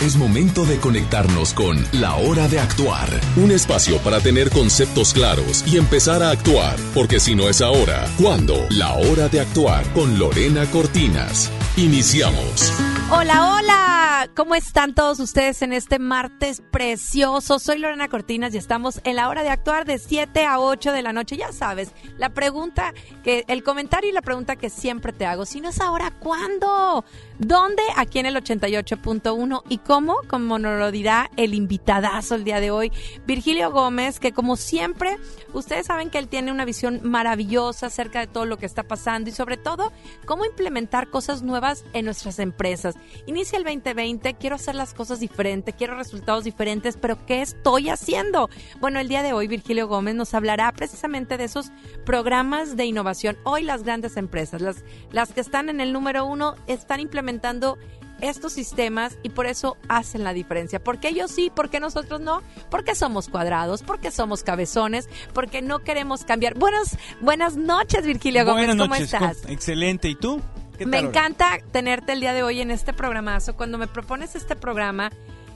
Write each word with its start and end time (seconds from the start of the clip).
Es 0.00 0.16
momento 0.16 0.64
de 0.64 0.78
conectarnos 0.78 1.52
con 1.52 1.84
La 1.90 2.14
Hora 2.14 2.46
de 2.46 2.60
Actuar, 2.60 3.08
un 3.34 3.50
espacio 3.50 3.98
para 3.98 4.20
tener 4.20 4.48
conceptos 4.48 5.12
claros 5.12 5.64
y 5.66 5.76
empezar 5.76 6.22
a 6.22 6.30
actuar, 6.30 6.76
porque 6.94 7.18
si 7.18 7.34
no 7.34 7.48
es 7.48 7.60
ahora, 7.60 8.06
¿cuándo? 8.16 8.54
La 8.70 8.92
Hora 8.92 9.28
de 9.28 9.40
Actuar 9.40 9.84
con 9.94 10.16
Lorena 10.16 10.66
Cortinas. 10.66 11.50
Iniciamos. 11.76 12.72
Hola, 13.10 13.54
hola, 13.54 14.30
¿cómo 14.36 14.54
están 14.54 14.94
todos 14.94 15.18
ustedes 15.18 15.62
en 15.62 15.72
este 15.72 15.98
martes 15.98 16.60
precioso? 16.70 17.58
Soy 17.58 17.78
Lorena 17.78 18.08
Cortinas 18.08 18.54
y 18.54 18.58
estamos 18.58 19.00
en 19.04 19.16
la 19.16 19.28
hora 19.28 19.42
de 19.42 19.48
actuar 19.48 19.84
de 19.84 19.98
7 19.98 20.44
a 20.44 20.60
8 20.60 20.92
de 20.92 21.02
la 21.02 21.12
noche. 21.12 21.36
Ya 21.36 21.52
sabes, 21.52 21.92
la 22.18 22.28
pregunta 22.30 22.92
que, 23.24 23.44
el 23.48 23.62
comentario 23.62 24.10
y 24.10 24.12
la 24.12 24.22
pregunta 24.22 24.56
que 24.56 24.70
siempre 24.70 25.12
te 25.12 25.24
hago, 25.24 25.46
si 25.46 25.60
no 25.60 25.70
es 25.70 25.80
ahora, 25.80 26.10
¿cuándo? 26.20 27.04
¿Dónde? 27.38 27.82
Aquí 27.96 28.18
en 28.18 28.26
el 28.26 28.36
88.1 28.36 29.62
y 29.68 29.78
cómo, 29.88 30.18
como 30.28 30.58
nos 30.58 30.78
lo 30.78 30.90
dirá 30.90 31.30
el 31.38 31.54
invitadazo 31.54 32.34
el 32.34 32.44
día 32.44 32.60
de 32.60 32.70
hoy, 32.70 32.92
Virgilio 33.26 33.72
Gómez, 33.72 34.20
que 34.20 34.32
como 34.32 34.56
siempre, 34.56 35.16
ustedes 35.54 35.86
saben 35.86 36.10
que 36.10 36.18
él 36.18 36.28
tiene 36.28 36.52
una 36.52 36.66
visión 36.66 37.00
maravillosa 37.04 37.86
acerca 37.86 38.20
de 38.20 38.26
todo 38.26 38.44
lo 38.44 38.58
que 38.58 38.66
está 38.66 38.82
pasando 38.82 39.30
y 39.30 39.32
sobre 39.32 39.56
todo 39.56 39.90
cómo 40.26 40.44
implementar 40.44 41.08
cosas 41.08 41.40
nuevas 41.42 41.86
en 41.94 42.04
nuestras 42.04 42.38
empresas. 42.38 42.96
Inicia 43.24 43.56
el 43.56 43.64
2020, 43.64 44.34
quiero 44.34 44.56
hacer 44.56 44.74
las 44.74 44.92
cosas 44.92 45.20
diferentes, 45.20 45.74
quiero 45.74 45.96
resultados 45.96 46.44
diferentes, 46.44 46.98
pero 46.98 47.24
¿qué 47.24 47.40
estoy 47.40 47.88
haciendo? 47.88 48.50
Bueno, 48.80 49.00
el 49.00 49.08
día 49.08 49.22
de 49.22 49.32
hoy 49.32 49.48
Virgilio 49.48 49.88
Gómez 49.88 50.14
nos 50.14 50.34
hablará 50.34 50.70
precisamente 50.72 51.38
de 51.38 51.44
esos 51.44 51.72
programas 52.04 52.76
de 52.76 52.84
innovación. 52.84 53.38
Hoy 53.42 53.62
las 53.62 53.84
grandes 53.84 54.18
empresas, 54.18 54.60
las, 54.60 54.84
las 55.12 55.32
que 55.32 55.40
están 55.40 55.70
en 55.70 55.80
el 55.80 55.94
número 55.94 56.26
uno, 56.26 56.56
están 56.66 57.00
implementando 57.00 57.78
estos 58.20 58.52
sistemas 58.52 59.18
y 59.22 59.30
por 59.30 59.46
eso 59.46 59.76
hacen 59.88 60.24
la 60.24 60.32
diferencia. 60.32 60.82
porque 60.82 61.08
ellos 61.08 61.30
sí? 61.30 61.50
porque 61.54 61.80
nosotros 61.80 62.20
no? 62.20 62.42
Porque 62.70 62.94
somos 62.94 63.28
cuadrados, 63.28 63.82
porque 63.82 64.10
somos 64.10 64.42
cabezones, 64.42 65.08
porque 65.32 65.62
no 65.62 65.80
queremos 65.80 66.24
cambiar. 66.24 66.54
Buenas, 66.54 66.96
buenas 67.20 67.56
noches, 67.56 68.04
Virgilio 68.06 68.44
Gómez, 68.44 68.76
¿cómo 68.76 68.94
estás? 68.94 69.44
Excelente, 69.48 70.08
¿y 70.08 70.14
tú? 70.14 70.40
Me 70.86 70.98
encanta 70.98 71.58
tenerte 71.72 72.12
el 72.12 72.20
día 72.20 72.32
de 72.32 72.42
hoy 72.42 72.60
en 72.60 72.70
este 72.70 72.92
programazo. 72.92 73.56
Cuando 73.56 73.78
me 73.78 73.88
propones 73.88 74.36
este 74.36 74.54
programa, 74.54 75.10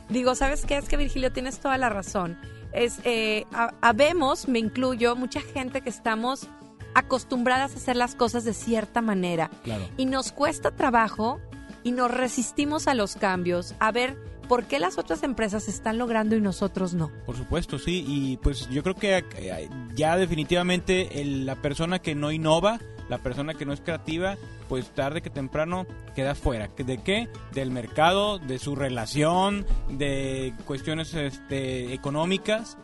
digo, 0.09 0.35
¿sabes 0.35 0.65
qué? 0.65 0.77
Es 0.77 0.89
que 0.89 0.97
Virgilio 0.97 1.33
tienes 1.33 1.59
toda 1.61 1.79
la 1.79 1.89
razón. 1.89 2.39
Es, 2.73 2.99
eh, 3.05 3.45
habemos, 3.81 4.49
me 4.49 4.59
incluyo, 4.59 5.15
mucha 5.15 5.41
gente 5.41 5.81
que 5.81 5.91
estamos 5.91 6.49
acostumbradas 6.95 7.75
a 7.75 7.77
hacer 7.77 7.97
las 7.97 8.15
cosas 8.15 8.45
de 8.45 8.55
cierta 8.55 9.01
manera. 9.01 9.51
Y 9.97 10.07
nos 10.07 10.33
cuesta 10.33 10.71
trabajo 10.71 11.41
y 11.83 11.93
nos 11.93 12.11
resistimos 12.11 12.89
a 12.89 12.95
los 12.95 13.17
cambios, 13.17 13.75
a 13.79 13.93
ver 13.93 14.17
por 14.49 14.65
qué 14.65 14.79
las 14.79 14.99
otras 14.99 15.23
empresas 15.23 15.69
están 15.69 15.99
logrando 15.99 16.37
y 16.37 16.41
nosotros 16.41 16.95
no. 16.95 17.11
Por 17.27 17.37
supuesto, 17.37 17.79
sí, 17.79 18.05
y 18.07 18.37
pues 18.39 18.69
yo 18.69 18.83
creo 18.83 18.95
que 18.95 19.25
eh, 19.37 19.69
ya 19.95 20.17
definitivamente 20.17 21.09
la 21.25 21.57
persona 21.57 22.01
que 22.01 22.15
no 22.15 22.31
innova, 22.31 22.79
la 23.09 23.19
persona 23.19 23.55
que 23.55 23.65
no 23.65 23.73
es 23.73 23.81
creativa, 23.81 24.37
pues 24.69 24.91
tarde 24.91 25.23
que 25.23 25.31
temprano 25.31 25.87
queda 26.15 26.35
fuera. 26.35 26.69
¿De 26.69 26.99
qué? 26.99 27.29
Del 27.53 27.71
mercado, 27.71 28.39
de 28.39 28.59
su 28.59 28.77
relación, 28.77 29.67
de 29.91 30.55
cuestiones 30.67 31.15
este, 31.15 31.93
económicas. 31.93 32.79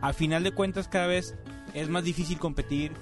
A 0.00 0.12
final 0.12 0.42
de 0.42 0.52
cuentas 0.52 0.88
cada 0.88 1.06
vez 1.06 1.34
es 1.74 1.88
más 1.88 2.04
difícil 2.04 2.38
competir, 2.38 2.92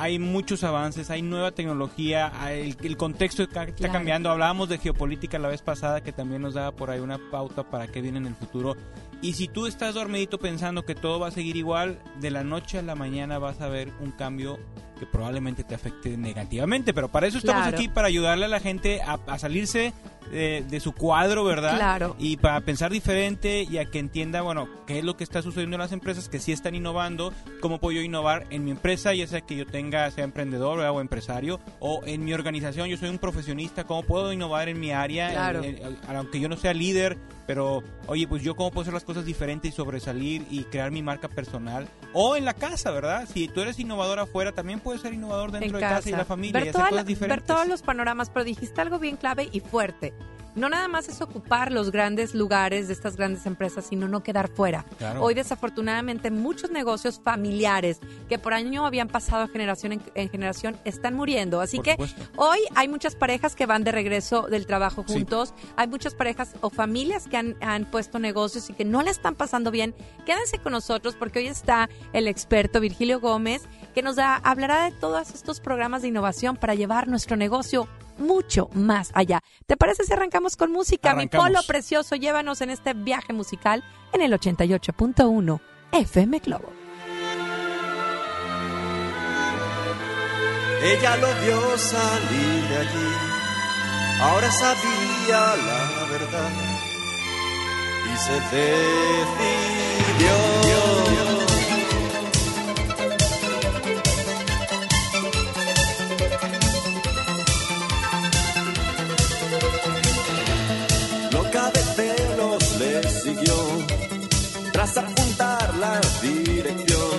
hay 0.00 0.18
muchos 0.18 0.64
avances, 0.64 1.10
hay 1.10 1.20
nueva 1.20 1.50
tecnología, 1.50 2.32
el, 2.50 2.96
contexto 2.96 3.42
está, 3.42 3.66
cambiando. 3.92 4.30
Hablábamos 4.30 4.70
de 4.70 4.78
geopolítica 4.78 5.38
la 5.38 5.48
vez 5.48 5.60
pasada 5.60 6.02
que 6.02 6.10
también 6.10 6.40
nos 6.40 6.54
daba 6.54 6.72
por 6.72 6.90
ahí 6.90 7.00
una 7.00 7.18
pauta 7.30 7.64
para 7.64 7.86
qué 7.86 8.00
viene 8.00 8.16
en 8.16 8.26
el 8.26 8.34
futuro. 8.34 8.78
Y 9.20 9.34
si 9.34 9.46
tú 9.46 9.66
estás 9.66 9.94
dormidito 9.94 10.38
pensando 10.38 10.86
que 10.86 10.94
todo 10.94 11.20
va 11.20 11.28
a 11.28 11.30
seguir 11.30 11.56
igual, 11.56 11.98
de 12.18 12.30
la 12.30 12.42
noche 12.42 12.78
a 12.78 12.82
la 12.82 12.94
mañana 12.94 13.38
vas 13.38 13.60
a 13.60 13.68
ver 13.68 13.92
un 14.00 14.12
cambio 14.12 14.58
que 15.00 15.06
probablemente 15.06 15.64
te 15.64 15.74
afecte 15.74 16.16
negativamente. 16.16 16.94
Pero 16.94 17.08
para 17.08 17.26
eso 17.26 17.38
estamos 17.38 17.66
aquí, 17.66 17.88
para 17.88 18.06
ayudarle 18.06 18.44
a 18.44 18.48
la 18.48 18.60
gente 18.60 19.00
a 19.02 19.38
salirse 19.38 19.92
de, 20.30 20.80
su 20.80 20.92
cuadro, 20.92 21.44
¿verdad? 21.44 21.76
Claro. 21.76 22.16
Y 22.18 22.36
para 22.36 22.60
pensar 22.60 22.90
diferente 22.90 23.66
y 23.68 23.78
a 23.78 23.86
que 23.86 23.98
entienda, 23.98 24.42
bueno, 24.42 24.68
qué 24.86 24.98
es 24.98 25.04
lo 25.04 25.16
que 25.16 25.24
está 25.24 25.42
sucediendo 25.42 25.76
en 25.76 25.80
las 25.80 25.92
empresas 25.92 26.28
que 26.28 26.38
sí 26.38 26.52
están 26.52 26.74
innovando, 26.74 27.32
cómo 27.60 27.78
puedo 27.78 27.96
yo 27.96 28.02
innovar 28.02 28.46
en 28.50 28.64
mi 28.64 28.70
empresa, 28.70 29.14
ya 29.14 29.26
sea 29.26 29.40
que 29.40 29.56
yo 29.56 29.66
tenga, 29.66 30.10
sea 30.10 30.24
emprendedor 30.24 30.80
o 30.80 31.00
empresario, 31.00 31.60
o 31.80 32.02
en 32.04 32.24
mi 32.24 32.32
organización, 32.32 32.88
yo 32.88 32.96
soy 32.96 33.08
un 33.08 33.18
profesionista, 33.18 33.84
cómo 33.84 34.02
puedo 34.02 34.32
innovar 34.32 34.68
en 34.68 34.78
mi 34.78 34.92
área, 34.92 35.30
claro. 35.30 35.62
aunque 36.08 36.40
yo 36.40 36.48
no 36.48 36.56
sea 36.56 36.74
líder, 36.74 37.18
pero 37.46 37.82
oye, 38.06 38.28
pues 38.28 38.42
yo 38.42 38.54
cómo 38.54 38.70
puedo 38.70 38.82
hacer 38.82 38.94
las 38.94 39.04
cosas 39.04 39.24
diferentes 39.24 39.72
y 39.72 39.74
sobresalir 39.74 40.46
y 40.50 40.64
crear 40.64 40.90
mi 40.90 41.02
marca 41.02 41.28
personal. 41.28 41.88
O 42.12 42.36
en 42.36 42.44
la 42.44 42.54
casa, 42.54 42.90
¿verdad? 42.90 43.28
Si 43.32 43.48
tú 43.48 43.60
eres 43.60 43.78
innovador 43.78 44.18
afuera, 44.18 44.52
también 44.52 44.80
puedes 44.80 45.00
ser 45.00 45.14
innovador 45.14 45.52
dentro 45.52 45.78
de 45.78 45.80
casa 45.80 46.08
y 46.08 46.12
la 46.12 46.24
familia. 46.24 46.52
Ver, 46.52 46.66
y 46.66 46.68
hacer 46.70 46.88
cosas 46.88 47.06
diferentes. 47.06 47.46
ver 47.46 47.56
todos 47.56 47.68
los 47.68 47.82
panoramas, 47.82 48.30
pero 48.30 48.44
dijiste 48.44 48.80
algo 48.80 48.98
bien 48.98 49.16
clave 49.16 49.48
y 49.52 49.60
fuerte 49.60 50.12
no 50.54 50.68
nada 50.68 50.88
más 50.88 51.08
es 51.08 51.20
ocupar 51.20 51.72
los 51.72 51.90
grandes 51.90 52.34
lugares 52.34 52.88
de 52.88 52.94
estas 52.94 53.16
grandes 53.16 53.46
empresas, 53.46 53.86
sino 53.86 54.08
no 54.08 54.22
quedar 54.22 54.48
fuera. 54.48 54.84
Hoy 55.20 55.34
desafortunadamente 55.34 56.30
muchos 56.30 56.70
negocios 56.70 57.20
familiares 57.22 58.00
que 58.28 58.38
por 58.38 58.54
año 58.54 58.86
habían 58.86 59.08
pasado 59.08 59.48
generación 59.48 60.00
en, 60.14 60.30
generación 60.30 60.76
están 60.84 61.14
muriendo. 61.14 61.60
Así 61.60 61.78
que 61.80 61.96
hoy 62.36 62.58
hay 62.74 62.88
muchas 62.88 63.14
parejas 63.14 63.54
que 63.54 63.66
van 63.66 63.84
de 63.84 63.92
regreso 63.92 64.48
del 64.48 64.66
trabajo 64.66 65.04
juntos, 65.06 65.54
hay 65.76 65.88
muchas 65.88 66.14
parejas 66.14 66.54
o 66.60 66.70
familias 66.70 67.26
que 67.28 67.36
han, 67.36 67.56
han 67.60 67.84
puesto 67.84 68.18
negocios 68.18 68.70
y 68.70 68.74
que 68.74 68.84
no 68.84 69.02
le 69.02 69.10
están 69.10 69.34
pasando 69.34 69.70
bien. 69.70 69.94
Quédense 70.26 70.58
con 70.58 70.72
nosotros 70.72 71.16
porque 71.18 71.40
hoy 71.40 71.46
está 71.46 71.88
el 72.12 72.28
experto 72.28 72.80
Virgilio 72.80 73.20
Gómez 73.20 73.62
que 73.94 74.02
nos 74.02 74.16
da, 74.16 74.36
hablará 74.36 74.84
de 74.84 74.92
todos 74.92 75.30
estos 75.30 75.60
programas 75.60 76.02
de 76.02 76.08
innovación 76.08 76.56
para 76.56 76.74
llevar 76.74 77.08
nuestro 77.08 77.36
negocio 77.36 77.88
mucho 78.20 78.68
más 78.72 79.10
allá. 79.14 79.42
¿Te 79.66 79.76
parece 79.76 80.04
si 80.04 80.12
arrancamos 80.12 80.56
con 80.56 80.70
música? 80.72 81.14
Mi 81.14 81.26
polo 81.26 81.60
precioso, 81.66 82.16
llévanos 82.16 82.60
en 82.60 82.70
este 82.70 82.94
viaje 82.94 83.32
musical 83.32 83.82
en 84.12 84.22
el 84.22 84.32
88.1 84.32 85.60
FM 85.92 86.38
Globo. 86.40 86.72
Ella 90.82 91.16
lo 91.18 91.26
vio 91.42 91.78
salir 91.78 92.68
de 92.70 92.76
allí, 92.78 93.12
ahora 94.22 94.50
sabía 94.50 95.56
la 95.56 96.04
verdad 96.10 96.50
y 98.06 98.16
se 98.16 98.32
decidió. 98.32 99.60
Dirección, 116.22 117.18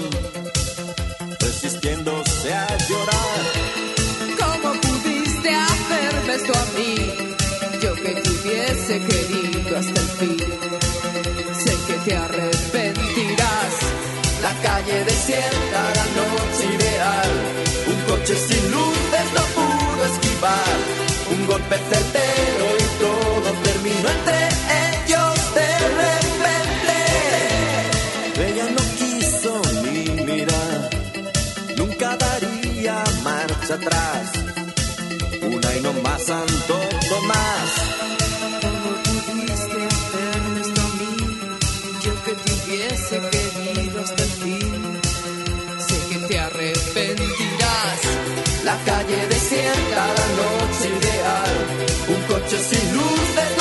resistiéndose 1.39 2.53
a 2.53 2.67
llorar. 2.87 3.41
¿Cómo 4.39 4.73
pudiste 4.81 5.53
hacerme 5.53 6.33
esto 6.35 6.53
a 6.53 6.65
mí? 6.77 6.95
Yo 7.81 7.93
que 7.95 8.11
te 8.21 8.29
hubiese 8.29 8.99
querido 9.09 9.77
hasta 9.77 9.99
el 9.99 10.09
fin. 10.19 10.37
Sé 11.63 11.73
que 11.87 11.93
te 12.05 12.15
arrepentirás. 12.15 13.73
La 14.41 14.53
calle 14.61 15.03
desierta, 15.05 15.81
la 15.99 16.05
noche 16.19 16.65
ideal. 16.77 17.31
Un 17.87 17.99
coche 18.09 18.35
sin 18.35 18.71
luces 18.71 19.27
no 19.35 19.43
pudo 19.55 20.05
esquivar. 20.05 20.77
Un 21.31 21.47
golpe 21.47 21.75
certero 21.77 22.10
Santo 36.31 36.79
Tomás. 37.09 37.71
¿Cómo 38.61 38.89
pudiste 39.03 39.79
hacerme 39.83 40.61
esto 40.61 40.81
a 40.81 40.89
mí? 40.99 41.13
Yo 42.05 42.13
que 42.23 42.33
te 42.43 42.51
hubiese 42.53 43.19
querido 43.31 43.99
hasta 43.99 44.23
el 44.23 44.33
fin. 44.43 44.99
Sé 45.87 45.97
que 46.09 46.17
te 46.27 46.39
arrepentirás. 46.39 47.99
La 48.63 48.77
calle 48.85 49.27
desierta, 49.27 50.01
la 50.19 50.27
noche 50.39 50.87
ideal. 50.99 51.55
Un 52.15 52.21
coche 52.31 52.57
sin 52.69 52.85
luces 52.93 53.60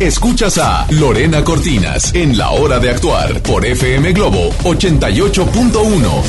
Escuchas 0.00 0.58
a 0.58 0.86
Lorena 0.92 1.42
Cortinas 1.42 2.14
en 2.14 2.38
La 2.38 2.50
Hora 2.52 2.78
de 2.78 2.88
Actuar 2.88 3.42
por 3.42 3.66
FM 3.66 4.12
Globo 4.12 4.50
88.1. 4.62 6.22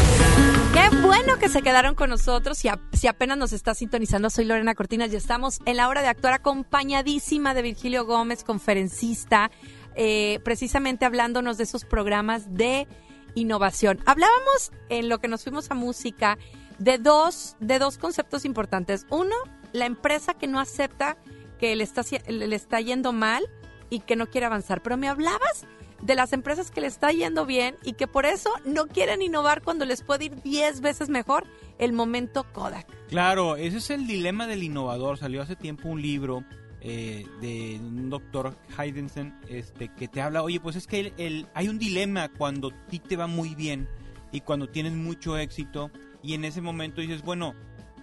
Qué 0.74 0.98
bueno 1.04 1.38
que 1.38 1.50
se 1.50 1.62
quedaron 1.62 1.94
con 1.94 2.10
nosotros. 2.10 2.57
Si, 2.57 3.07
apenas 3.07 3.38
nos 3.38 3.54
está 3.54 3.75
sintonizando, 3.75 4.31
soy 4.31 4.45
Lorena 4.45 4.74
Cortinas 4.74 5.13
y 5.13 5.18
estamos 5.18 5.60
en 5.68 5.77
la 5.77 5.88
hora 5.88 6.01
de 6.01 6.07
actuar 6.07 6.33
acompañadísima 6.33 7.54
de 7.54 7.62
Virgilio 7.62 8.07
Gómez, 8.07 8.44
conferencista, 8.44 9.51
eh, 9.95 10.39
precisamente 10.44 11.06
hablándonos 11.06 11.60
de 11.60 11.66
esos 11.66 11.86
programas 11.86 12.51
de 12.56 12.88
innovación. 13.36 14.00
Hablábamos 14.07 14.71
en 14.89 15.10
lo 15.10 15.19
que 15.19 15.27
nos 15.27 15.44
fuimos 15.44 15.69
a 15.69 15.75
música 15.75 16.39
de 16.80 16.98
dos, 16.98 17.56
de 17.60 17.77
dos 17.77 18.00
conceptos 18.00 18.45
importantes. 18.45 19.06
Uno, 19.12 19.36
la 19.74 19.86
empresa 19.86 20.33
que 20.33 20.48
no 20.48 20.60
acepta 20.60 21.18
que 21.60 21.75
le 21.75 21.83
está, 21.83 22.01
le 22.27 22.56
está 22.56 22.81
yendo 22.81 23.13
mal 23.13 23.48
y 23.90 24.00
que 24.02 24.16
no 24.16 24.28
quiere 24.28 24.46
avanzar. 24.48 24.82
Pero 24.82 24.98
me 24.98 25.08
hablabas 25.08 25.66
de 26.02 26.16
las 26.16 26.32
empresas 26.34 26.72
que 26.72 26.80
le 26.82 26.88
está 26.88 27.12
yendo 27.12 27.46
bien 27.46 27.76
y 27.84 27.94
que 27.94 28.08
por 28.08 28.26
eso 28.26 28.50
no 28.66 28.88
quieren 28.88 29.22
innovar 29.22 29.62
cuando 29.62 29.86
les 29.86 30.02
puede 30.02 30.26
ir 30.26 30.42
10 30.44 30.80
veces 30.82 31.10
mejor 31.10 31.46
el 31.78 31.92
momento 31.94 32.46
Kodak. 32.54 32.88
Claro, 33.10 33.56
ese 33.58 33.78
es 33.78 33.90
el 33.90 34.08
dilema 34.08 34.48
del 34.48 34.64
innovador. 34.64 35.18
Salió 35.18 35.42
hace 35.42 35.56
tiempo 35.58 35.90
un 35.90 36.02
libro 36.02 36.44
eh, 36.82 37.26
de 37.42 37.78
un 37.82 38.10
doctor 38.10 38.56
Heidensen 38.78 39.38
este, 39.50 39.90
que 39.94 40.08
te 40.08 40.22
habla, 40.22 40.44
oye, 40.44 40.62
pues 40.62 40.78
es 40.78 40.88
que 40.88 41.12
el- 41.18 41.46
hay 41.54 41.68
un 41.68 41.78
dilema 41.78 42.30
cuando 42.30 42.70
a 42.70 42.88
ti 42.88 43.00
te 43.00 43.18
va 43.18 43.28
muy 43.28 43.54
bien 43.54 43.90
y 44.32 44.40
cuando 44.40 44.70
tienes 44.70 44.94
mucho 44.94 45.38
éxito 45.38 45.92
y 46.24 46.36
en 46.36 46.46
ese 46.46 46.62
momento 46.62 47.02
dices, 47.02 47.22
bueno, 47.24 47.54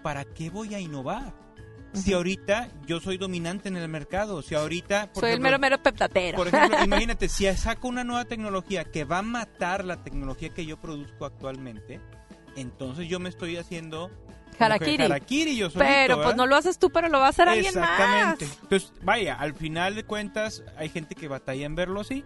¿para 0.02 0.26
qué 0.26 0.50
voy 0.50 0.74
a 0.74 0.80
innovar? 0.80 1.32
Si 2.02 2.12
ahorita 2.12 2.68
yo 2.86 3.00
soy 3.00 3.18
dominante 3.18 3.68
en 3.68 3.76
el 3.76 3.88
mercado, 3.88 4.42
si 4.42 4.54
ahorita... 4.54 5.12
por 5.12 5.22
Soy 5.22 5.32
el 5.32 5.40
mero 5.40 5.58
mero 5.58 5.82
peptatero. 5.82 6.36
Por 6.36 6.48
ejemplo, 6.48 6.78
imagínate, 6.84 7.28
si 7.28 7.46
saco 7.56 7.88
una 7.88 8.04
nueva 8.04 8.24
tecnología 8.24 8.84
que 8.84 9.04
va 9.04 9.18
a 9.18 9.22
matar 9.22 9.84
la 9.84 10.02
tecnología 10.04 10.50
que 10.50 10.66
yo 10.66 10.76
produzco 10.76 11.24
actualmente, 11.24 12.00
entonces 12.56 13.08
yo 13.08 13.18
me 13.18 13.28
estoy 13.28 13.56
haciendo 13.56 14.10
Harakiri. 14.58 15.04
harakiri 15.04 15.56
yo 15.56 15.70
solito, 15.70 15.86
pero 15.86 16.22
pues 16.22 16.36
no 16.36 16.46
lo 16.46 16.56
haces 16.56 16.78
tú, 16.78 16.90
pero 16.90 17.08
lo 17.08 17.18
va 17.18 17.26
a 17.26 17.30
hacer 17.30 17.48
alguien 17.48 17.74
más. 17.74 17.90
Exactamente. 17.90 18.48
Entonces, 18.62 18.92
vaya, 19.02 19.34
al 19.34 19.54
final 19.54 19.94
de 19.94 20.04
cuentas 20.04 20.62
hay 20.76 20.88
gente 20.88 21.14
que 21.14 21.28
batalla 21.28 21.66
en 21.66 21.74
verlo 21.74 22.00
así. 22.00 22.24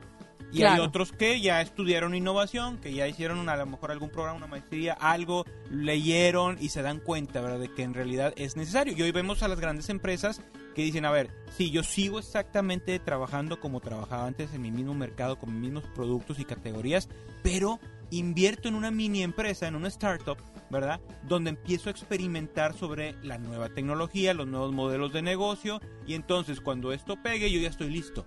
Y 0.52 0.62
hay 0.64 0.80
otros 0.80 1.12
que 1.12 1.40
ya 1.40 1.60
estudiaron 1.60 2.14
innovación, 2.14 2.78
que 2.78 2.92
ya 2.92 3.06
hicieron 3.06 3.38
una- 3.38 3.52
a 3.52 3.56
lo 3.56 3.66
mejor 3.66 3.90
algún 3.92 4.10
programa, 4.10 4.36
una 4.36 4.46
maestría, 4.46 4.94
algo, 4.94 5.44
leyeron 5.70 6.56
y 6.60 6.70
se 6.70 6.82
dan 6.82 6.98
cuenta, 6.98 7.40
¿verdad? 7.40 7.60
De 7.60 7.72
que 7.72 7.82
en 7.82 7.94
realidad 7.94 8.32
es 8.36 8.56
necesario. 8.56 8.94
Y 8.96 9.02
hoy 9.02 9.12
vemos 9.12 9.42
a 9.42 9.48
las 9.48 9.60
grandes 9.60 9.88
empresas 9.88 10.42
que 10.74 10.82
dicen, 10.82 11.04
a 11.04 11.10
ver, 11.10 11.30
sí, 11.56 11.70
yo 11.70 11.82
sigo 11.82 12.18
exactamente 12.18 12.98
trabajando 12.98 13.60
como 13.60 13.80
trabajaba 13.80 14.26
antes 14.26 14.52
en 14.54 14.62
mi 14.62 14.70
mismo 14.70 14.94
mercado, 14.94 15.38
con 15.38 15.52
mis 15.52 15.60
mismos 15.70 15.84
productos 15.94 16.38
y 16.38 16.44
categorías, 16.44 17.08
pero 17.42 17.80
invierto 18.10 18.68
en 18.68 18.74
una 18.74 18.90
mini 18.90 19.22
empresa, 19.22 19.68
en 19.68 19.76
una 19.76 19.88
startup, 19.88 20.38
¿verdad? 20.68 21.00
Donde 21.28 21.50
empiezo 21.50 21.88
a 21.88 21.92
experimentar 21.92 22.74
sobre 22.74 23.14
la 23.22 23.38
nueva 23.38 23.68
tecnología, 23.68 24.34
los 24.34 24.46
nuevos 24.48 24.72
modelos 24.72 25.12
de 25.12 25.22
negocio, 25.22 25.80
y 26.06 26.14
entonces 26.14 26.60
cuando 26.60 26.92
esto 26.92 27.16
pegue, 27.22 27.50
yo 27.52 27.60
ya 27.60 27.68
estoy 27.68 27.90
listo. 27.90 28.26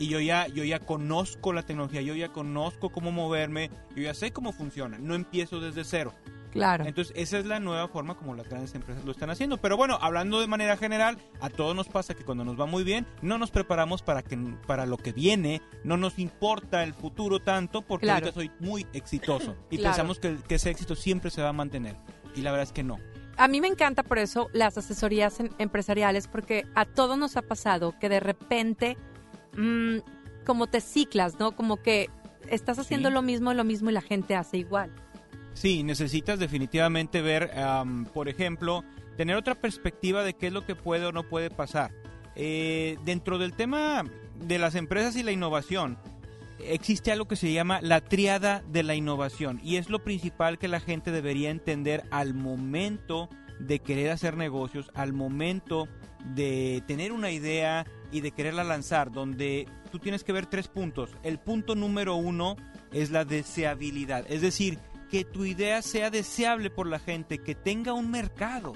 Y 0.00 0.08
yo 0.08 0.18
ya, 0.18 0.46
yo 0.48 0.64
ya 0.64 0.80
conozco 0.80 1.52
la 1.52 1.62
tecnología, 1.62 2.00
yo 2.00 2.14
ya 2.14 2.30
conozco 2.30 2.88
cómo 2.90 3.12
moverme, 3.12 3.70
yo 3.94 4.02
ya 4.02 4.14
sé 4.14 4.32
cómo 4.32 4.50
funciona, 4.52 4.98
no 4.98 5.14
empiezo 5.14 5.60
desde 5.60 5.84
cero. 5.84 6.14
Claro. 6.52 6.84
Entonces, 6.84 7.12
esa 7.16 7.38
es 7.38 7.44
la 7.46 7.60
nueva 7.60 7.86
forma 7.86 8.16
como 8.16 8.34
las 8.34 8.48
grandes 8.48 8.74
empresas 8.74 9.04
lo 9.04 9.12
están 9.12 9.30
haciendo. 9.30 9.58
Pero 9.58 9.76
bueno, 9.76 9.98
hablando 10.00 10.40
de 10.40 10.48
manera 10.48 10.76
general, 10.76 11.16
a 11.40 11.48
todos 11.50 11.76
nos 11.76 11.86
pasa 11.88 12.14
que 12.14 12.24
cuando 12.24 12.44
nos 12.44 12.58
va 12.58 12.66
muy 12.66 12.82
bien, 12.82 13.06
no 13.22 13.38
nos 13.38 13.50
preparamos 13.52 14.02
para 14.02 14.22
que 14.22 14.36
para 14.66 14.84
lo 14.86 14.96
que 14.96 15.12
viene, 15.12 15.60
no 15.84 15.96
nos 15.96 16.18
importa 16.18 16.82
el 16.82 16.92
futuro 16.94 17.38
tanto 17.38 17.82
porque 17.82 18.06
Claro. 18.06 18.24
ahorita 18.26 18.34
soy 18.40 18.50
muy 18.58 18.84
exitoso 18.94 19.54
y 19.70 19.76
Claro. 19.76 19.92
pensamos 19.92 20.18
que, 20.18 20.38
que 20.48 20.56
ese 20.56 20.70
éxito 20.70 20.96
siempre 20.96 21.30
se 21.30 21.40
va 21.42 21.50
a 21.50 21.52
mantener. 21.52 21.94
Y 22.34 22.40
la 22.40 22.50
verdad 22.50 22.64
es 22.64 22.72
que 22.72 22.82
no. 22.82 22.98
A 23.36 23.46
mí 23.46 23.60
me 23.60 23.68
encanta 23.68 24.02
por 24.02 24.18
eso 24.18 24.48
las 24.52 24.76
asesorías 24.76 25.38
en- 25.40 25.50
empresariales, 25.58 26.26
porque 26.26 26.66
a 26.74 26.84
todos 26.84 27.16
nos 27.16 27.36
ha 27.36 27.42
pasado 27.42 27.94
que 28.00 28.08
de 28.08 28.18
repente, 28.20 28.96
mm, 29.56 29.98
como 30.44 30.66
te 30.66 30.80
ciclas, 30.80 31.38
¿no? 31.38 31.52
Como 31.56 31.76
que 31.76 32.08
estás 32.48 32.78
haciendo 32.78 33.08
Sí. 33.08 33.14
lo 33.14 33.22
mismo, 33.22 33.52
lo 33.54 33.64
mismo 33.64 33.90
y 33.90 33.92
la 33.92 34.00
gente 34.00 34.34
hace 34.34 34.58
igual. 34.58 34.90
Sí, 35.54 35.82
necesitas 35.82 36.38
definitivamente 36.38 37.20
ver, 37.22 37.50
am, 37.58 38.06
por 38.06 38.28
ejemplo, 38.28 38.84
tener 39.16 39.36
otra 39.36 39.54
perspectiva 39.54 40.22
de 40.24 40.34
qué 40.34 40.46
es 40.46 40.52
lo 40.52 40.64
que 40.64 40.74
puede 40.74 41.06
o 41.06 41.12
no 41.12 41.24
puede 41.28 41.50
pasar. 41.50 41.92
Eh, 42.36 42.96
dentro 43.04 43.38
del 43.38 43.52
tema 43.54 44.04
de 44.36 44.58
las 44.58 44.74
empresas 44.74 45.16
y 45.16 45.22
la 45.22 45.32
innovación, 45.32 45.98
existe 46.60 47.10
algo 47.12 47.26
que 47.26 47.36
se 47.36 47.52
llama 47.52 47.80
la 47.82 48.00
triada 48.00 48.62
de 48.68 48.82
la 48.82 48.94
innovación 48.94 49.60
y 49.62 49.76
es 49.76 49.90
lo 49.90 49.98
principal 50.04 50.58
que 50.58 50.68
la 50.68 50.80
gente 50.80 51.10
debería 51.10 51.50
entender 51.50 52.04
al 52.10 52.32
momento 52.34 53.28
de 53.58 53.80
querer 53.80 54.10
hacer 54.10 54.36
negocios, 54.36 54.90
al 54.94 55.12
momento 55.12 55.88
de 56.34 56.82
tener 56.86 57.12
una 57.12 57.30
idea 57.30 57.86
y 58.12 58.20
de 58.20 58.32
quererla 58.32 58.64
lanzar, 58.64 59.10
donde 59.10 59.66
tú 59.90 59.98
tienes 59.98 60.24
que 60.24 60.32
ver 60.32 60.46
tres 60.46 60.68
puntos. 60.68 61.10
El 61.22 61.38
punto 61.38 61.74
número 61.74 62.16
uno 62.16 62.56
es 62.92 63.10
la 63.10 63.24
deseabilidad, 63.24 64.24
es 64.30 64.40
decir, 64.40 64.78
que 65.10 65.24
tu 65.24 65.44
idea 65.44 65.82
sea 65.82 66.10
deseable 66.10 66.70
por 66.70 66.86
la 66.86 66.98
gente, 66.98 67.38
que 67.38 67.54
tenga 67.54 67.92
un 67.92 68.10
mercado. 68.10 68.74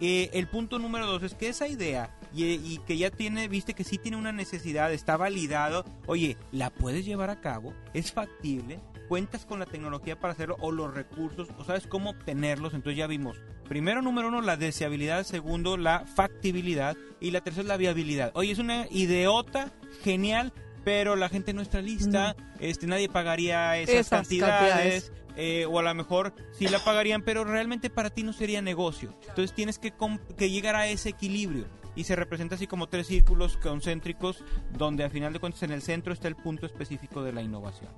Eh, 0.00 0.30
el 0.32 0.48
punto 0.48 0.78
número 0.78 1.06
dos 1.06 1.22
es 1.22 1.34
que 1.34 1.48
esa 1.48 1.68
idea 1.68 2.18
y, 2.34 2.54
y 2.54 2.78
que 2.86 2.96
ya 2.96 3.10
tiene, 3.10 3.46
viste 3.48 3.74
que 3.74 3.84
sí 3.84 3.96
tiene 3.96 4.16
una 4.16 4.32
necesidad, 4.32 4.92
está 4.92 5.16
validado, 5.16 5.84
oye, 6.06 6.36
la 6.50 6.70
puedes 6.70 7.04
llevar 7.04 7.30
a 7.30 7.40
cabo, 7.40 7.72
es 7.92 8.12
factible, 8.12 8.80
cuentas 9.08 9.46
con 9.46 9.58
la 9.58 9.66
tecnología 9.66 10.18
para 10.18 10.32
hacerlo 10.32 10.56
o 10.60 10.72
los 10.72 10.92
recursos, 10.94 11.48
o 11.58 11.64
sabes 11.64 11.86
cómo 11.86 12.10
obtenerlos, 12.10 12.74
entonces 12.74 12.98
ya 12.98 13.06
vimos. 13.06 13.36
Primero, 13.68 14.02
número 14.02 14.28
uno, 14.28 14.40
la 14.40 14.56
deseabilidad, 14.56 15.24
segundo, 15.24 15.76
la 15.76 16.04
factibilidad 16.06 16.96
y 17.20 17.30
la 17.30 17.40
tercera, 17.40 17.68
la 17.68 17.76
viabilidad. 17.76 18.30
Oye, 18.34 18.52
es 18.52 18.58
una 18.58 18.86
ideota 18.90 19.72
genial, 20.02 20.52
pero 20.84 21.16
la 21.16 21.28
gente 21.28 21.52
no 21.54 21.62
está 21.62 21.80
lista, 21.80 22.36
este, 22.60 22.86
nadie 22.86 23.08
pagaría 23.08 23.78
esas, 23.78 23.94
Esas 23.94 24.08
cantidades. 24.20 25.04
cantidades. 25.04 25.12
eh, 25.36 25.66
o 25.66 25.78
a 25.78 25.82
lo 25.82 25.94
mejor 25.94 26.34
sí 26.52 26.68
la 26.68 26.78
pagarían, 26.84 27.22
pero 27.22 27.44
realmente 27.44 27.88
para 27.90 28.10
ti 28.10 28.22
no 28.22 28.32
sería 28.32 28.60
negocio. 28.62 29.14
Entonces 29.28 29.52
tienes 29.54 29.78
que, 29.78 29.92
que 30.36 30.50
llegar 30.50 30.76
a 30.76 30.86
ese 30.86 31.08
equilibrio. 31.10 31.66
Y 31.96 32.04
se 32.04 32.16
representa 32.16 32.56
así 32.56 32.66
como 32.66 32.88
tres 32.88 33.06
círculos 33.06 33.56
concéntricos, 33.56 34.42
donde 34.76 35.04
al 35.04 35.10
final 35.12 35.32
de 35.32 35.38
cuentas 35.38 35.62
en 35.62 35.70
el 35.70 35.80
centro 35.80 36.12
está 36.12 36.26
el 36.28 36.34
punto 36.36 36.66
específico 36.66 37.22
de 37.22 37.32
la 37.32 37.40
innovación. 37.40 37.88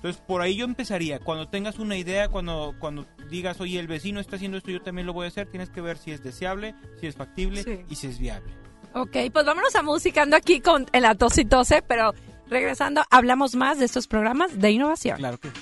Entonces 0.00 0.22
por 0.26 0.40
ahí 0.40 0.56
yo 0.56 0.64
empezaría. 0.64 1.18
Cuando 1.18 1.48
tengas 1.48 1.78
una 1.78 1.94
idea, 1.96 2.28
cuando, 2.28 2.74
cuando 2.78 3.06
digas, 3.28 3.60
oye, 3.60 3.78
el 3.78 3.86
vecino 3.86 4.18
está 4.18 4.36
haciendo 4.36 4.56
esto, 4.56 4.70
yo 4.70 4.80
también 4.80 5.06
lo 5.06 5.12
voy 5.12 5.26
a 5.26 5.28
hacer, 5.28 5.46
tienes 5.46 5.68
que 5.68 5.82
ver 5.82 5.98
si 5.98 6.10
es 6.10 6.22
deseable, 6.22 6.74
si 7.00 7.06
es 7.06 7.14
factible 7.16 7.62
Sí. 7.62 7.80
y 7.88 7.94
si 7.96 8.06
es 8.06 8.18
viable. 8.18 8.50
Ok, 8.94 9.16
pues 9.32 9.44
vámonos 9.44 9.74
a 9.76 9.82
música, 9.82 10.22
ando 10.22 10.36
aquí 10.36 10.60
con 10.60 10.86
en 10.92 11.02
la 11.02 11.14
tos 11.14 11.36
y 11.38 11.44
tose, 11.44 11.82
pero 11.82 12.14
regresando, 12.48 13.02
hablamos 13.10 13.54
más 13.54 13.78
de 13.78 13.84
estos 13.84 14.08
programas 14.08 14.58
de 14.58 14.70
innovación. 14.70 15.18
Claro 15.18 15.38
que 15.38 15.48
sí. 15.48 15.54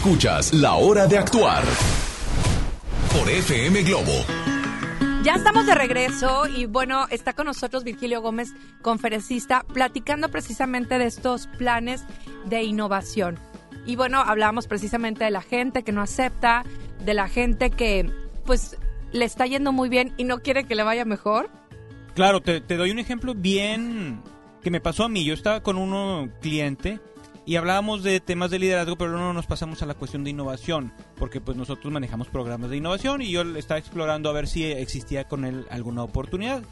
Escuchas 0.00 0.54
La 0.54 0.76
Hora 0.76 1.06
de 1.06 1.18
Actuar 1.18 1.62
por 3.12 3.28
FM 3.28 3.82
Globo. 3.82 4.24
Ya 5.22 5.34
estamos 5.34 5.66
de 5.66 5.74
regreso 5.74 6.46
y 6.46 6.64
bueno, 6.64 7.06
está 7.10 7.34
con 7.34 7.44
nosotros 7.44 7.84
Virgilio 7.84 8.22
Gómez, 8.22 8.54
conferencista, 8.80 9.62
platicando 9.74 10.30
precisamente 10.30 10.96
de 10.98 11.04
estos 11.04 11.48
planes 11.48 12.06
de 12.46 12.62
innovación. 12.62 13.38
Y 13.84 13.96
bueno, 13.96 14.20
hablamos 14.20 14.66
precisamente 14.66 15.24
de 15.24 15.32
la 15.32 15.42
gente 15.42 15.82
que 15.82 15.92
no 15.92 16.00
acepta, 16.00 16.64
de 17.04 17.12
la 17.12 17.28
gente 17.28 17.68
que 17.68 18.10
pues 18.46 18.78
le 19.12 19.26
está 19.26 19.44
yendo 19.44 19.70
muy 19.70 19.90
bien 19.90 20.14
y 20.16 20.24
no 20.24 20.38
quiere 20.38 20.64
que 20.64 20.76
le 20.76 20.82
vaya 20.82 21.04
mejor. 21.04 21.50
Claro, 22.14 22.40
te, 22.40 22.62
te 22.62 22.78
doy 22.78 22.90
un 22.90 23.00
ejemplo 23.00 23.34
bien 23.34 24.22
que 24.62 24.70
me 24.70 24.80
pasó 24.80 25.04
a 25.04 25.10
mí. 25.10 25.26
Yo 25.26 25.34
estaba 25.34 25.62
con 25.62 25.76
un 25.76 26.32
cliente 26.40 27.00
y 27.46 27.56
hablábamos 27.56 28.02
de 28.02 28.20
temas 28.20 28.50
de 28.50 28.58
liderazgo, 28.58 28.96
pero 28.96 29.12
no 29.12 29.32
nos 29.32 29.46
pasamos 29.46 29.82
a 29.82 29.86
la 29.86 29.94
cuestión 29.94 30.24
de 30.24 30.30
innovación, 30.30 30.92
porque 31.16 31.40
pues 31.40 31.56
nosotros 31.56 31.92
manejamos 31.92 32.28
programas 32.28 32.70
de 32.70 32.76
innovación 32.76 33.22
y 33.22 33.30
yo 33.30 33.42
estaba 33.56 33.78
explorando 33.78 34.28
a 34.28 34.32
ver 34.32 34.46
si 34.46 34.64
existía 34.64 35.24
con 35.24 35.44
él 35.44 35.66
alguna 35.70 36.02
oportunidad. 36.02 36.62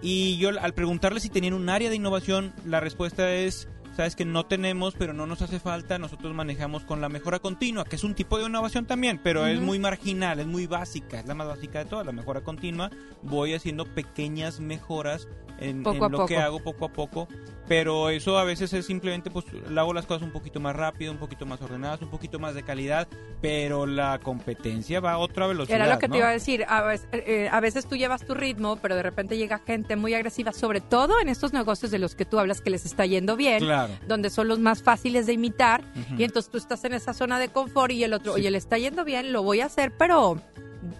Y 0.00 0.36
yo 0.38 0.50
al 0.60 0.74
preguntarle 0.74 1.20
si 1.20 1.28
tenían 1.28 1.54
un 1.54 1.68
área 1.68 1.90
de 1.90 1.96
innovación, 1.96 2.52
la 2.64 2.78
respuesta 2.78 3.32
es, 3.34 3.68
sabes 3.96 4.14
que 4.14 4.24
no 4.24 4.46
tenemos, 4.46 4.94
pero 4.96 5.12
no 5.12 5.26
nos 5.26 5.42
hace 5.42 5.58
falta, 5.58 5.98
nosotros 5.98 6.32
manejamos 6.34 6.84
con 6.84 7.00
la 7.00 7.08
mejora 7.08 7.40
continua, 7.40 7.84
que 7.84 7.96
es 7.96 8.04
un 8.04 8.14
tipo 8.14 8.38
de 8.38 8.46
innovación 8.46 8.86
también, 8.86 9.18
pero 9.20 9.46
es 9.46 9.60
muy 9.60 9.80
marginal, 9.80 10.38
es 10.38 10.46
muy 10.46 10.66
básica, 10.66 11.18
es 11.18 11.26
la 11.26 11.34
más 11.34 11.48
básica 11.48 11.80
de 11.80 11.86
todas, 11.86 12.06
la 12.06 12.12
mejora 12.12 12.42
continua. 12.42 12.90
Voy 13.22 13.54
haciendo 13.54 13.86
pequeñas 13.86 14.60
mejoras 14.60 15.26
en, 15.58 15.82
lo 15.82 16.26
que 16.26 16.36
hago 16.36 16.60
poco 16.60 16.84
a 16.84 16.92
poco, 16.92 17.28
pero 17.68 18.08
eso 18.10 18.38
a 18.38 18.44
veces 18.44 18.72
es 18.72 18.86
simplemente, 18.86 19.30
pues, 19.30 19.44
hago 19.76 19.92
las 19.92 20.06
cosas 20.06 20.22
un 20.22 20.32
poquito 20.32 20.58
más 20.58 20.74
rápido, 20.74 21.12
un 21.12 21.18
poquito 21.18 21.44
más 21.46 21.60
ordenadas, 21.60 22.00
un 22.02 22.08
poquito 22.10 22.38
más 22.38 22.54
de 22.54 22.62
calidad, 22.62 23.06
pero 23.40 23.86
la 23.86 24.18
competencia 24.20 25.00
va 25.00 25.12
a 25.12 25.18
otra 25.18 25.46
velocidad. 25.46 25.76
Era 25.76 25.92
lo 25.94 25.98
que 25.98 26.08
te 26.08 26.16
iba 26.16 26.28
a 26.28 26.32
decir. 26.32 26.64
A 26.68 26.82
veces, 26.82 27.08
eh, 27.12 27.48
a 27.52 27.60
veces 27.60 27.86
tú 27.86 27.96
llevas 27.96 28.24
tu 28.24 28.34
ritmo, 28.34 28.76
pero 28.76 28.96
de 28.96 29.02
repente 29.02 29.36
llega 29.36 29.58
gente 29.58 29.96
muy 29.96 30.14
agresiva, 30.14 30.52
sobre 30.52 30.80
todo 30.80 31.20
en 31.20 31.28
estos 31.28 31.52
negocios 31.52 31.90
de 31.90 31.98
los 31.98 32.14
que 32.14 32.24
tú 32.24 32.38
hablas 32.38 32.60
que 32.60 32.70
les 32.70 32.86
está 32.86 33.04
yendo 33.06 33.36
bien, 33.36 33.60
Claro. 33.60 33.92
donde 34.06 34.30
son 34.30 34.48
los 34.48 34.58
más 34.58 34.82
fáciles 34.82 35.26
de 35.26 35.34
imitar. 35.34 35.82
Y 36.16 36.24
entonces 36.24 36.50
tú 36.50 36.58
estás 36.58 36.82
en 36.84 36.94
esa 36.94 37.12
zona 37.12 37.38
de 37.38 37.48
confort 37.48 37.92
y 37.92 38.02
el 38.02 38.14
otro, 38.14 38.32
oye, 38.34 38.50
le 38.50 38.58
está 38.58 38.78
yendo 38.78 39.04
bien, 39.04 39.32
lo 39.32 39.42
voy 39.42 39.60
a 39.60 39.66
hacer, 39.66 39.92
pero 39.96 40.40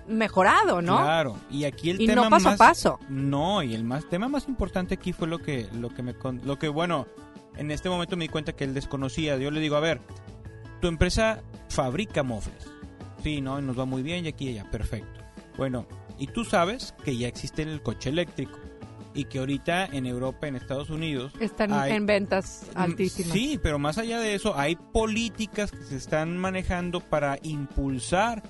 mejorado, 0.07 0.83
¿no? 0.83 0.97
Claro, 0.99 1.37
y 1.51 1.65
aquí 1.65 1.91
el 1.91 2.01
Y 2.01 2.07
tema 2.07 2.25
no 2.25 2.31
paso 2.31 2.49
a 2.49 2.51
más, 2.53 2.59
paso. 2.59 2.99
No, 3.09 3.63
y 3.63 3.75
el 3.75 3.85
más 3.85 4.09
tema 4.09 4.29
más 4.29 4.49
importante 4.49 4.95
aquí 4.95 5.13
fue 5.13 5.29
lo 5.29 5.39
que 5.39 5.69
lo 5.73 5.89
que 5.91 6.03
me 6.03 6.15
lo 6.45 6.59
que 6.59 6.69
bueno, 6.69 7.07
en 7.57 7.71
este 7.71 7.89
momento 7.89 8.17
me 8.17 8.25
di 8.25 8.29
cuenta 8.29 8.53
que 8.55 8.65
él 8.65 8.75
desconocía. 8.75 9.37
Yo 9.37 9.51
le 9.51 9.61
digo, 9.61 9.77
"A 9.77 9.81
ver, 9.81 10.01
tu 10.81 10.89
empresa 10.89 11.43
fabrica 11.69 12.23
mofles." 12.23 12.71
Sí, 13.23 13.41
no, 13.41 13.59
y 13.59 13.63
nos 13.63 13.79
va 13.79 13.85
muy 13.85 14.03
bien 14.03 14.25
y 14.25 14.29
aquí 14.29 14.49
y 14.49 14.59
allá, 14.59 14.71
perfecto. 14.71 15.21
Bueno, 15.57 15.87
y 16.19 16.29
tú 16.29 16.45
sabes 16.45 16.95
que 17.05 17.17
ya 17.17 17.27
existe 17.29 17.63
el 17.63 17.83
coche 17.83 18.11
eléctrico 18.11 18.57
y 19.15 19.25
que 19.25 19.41
ahorita 19.41 19.87
en 19.87 20.07
Europa, 20.07 20.47
en 20.47 20.55
Estados 20.55 20.91
Unidos, 20.91 21.33
Están 21.41 21.73
hay- 21.73 21.93
en 21.93 22.07
ventas 22.07 22.67
altísimas. 22.77 23.33
Sí, 23.33 23.59
pero 23.61 23.79
más 23.81 23.99
allá 23.99 24.21
de 24.21 24.35
eso, 24.35 24.57
hay 24.57 24.77
políticas 24.77 25.73
que 25.73 25.83
se 25.83 25.97
están 25.97 26.39
manejando 26.39 27.01
para 27.01 27.39
impulsar 27.43 28.43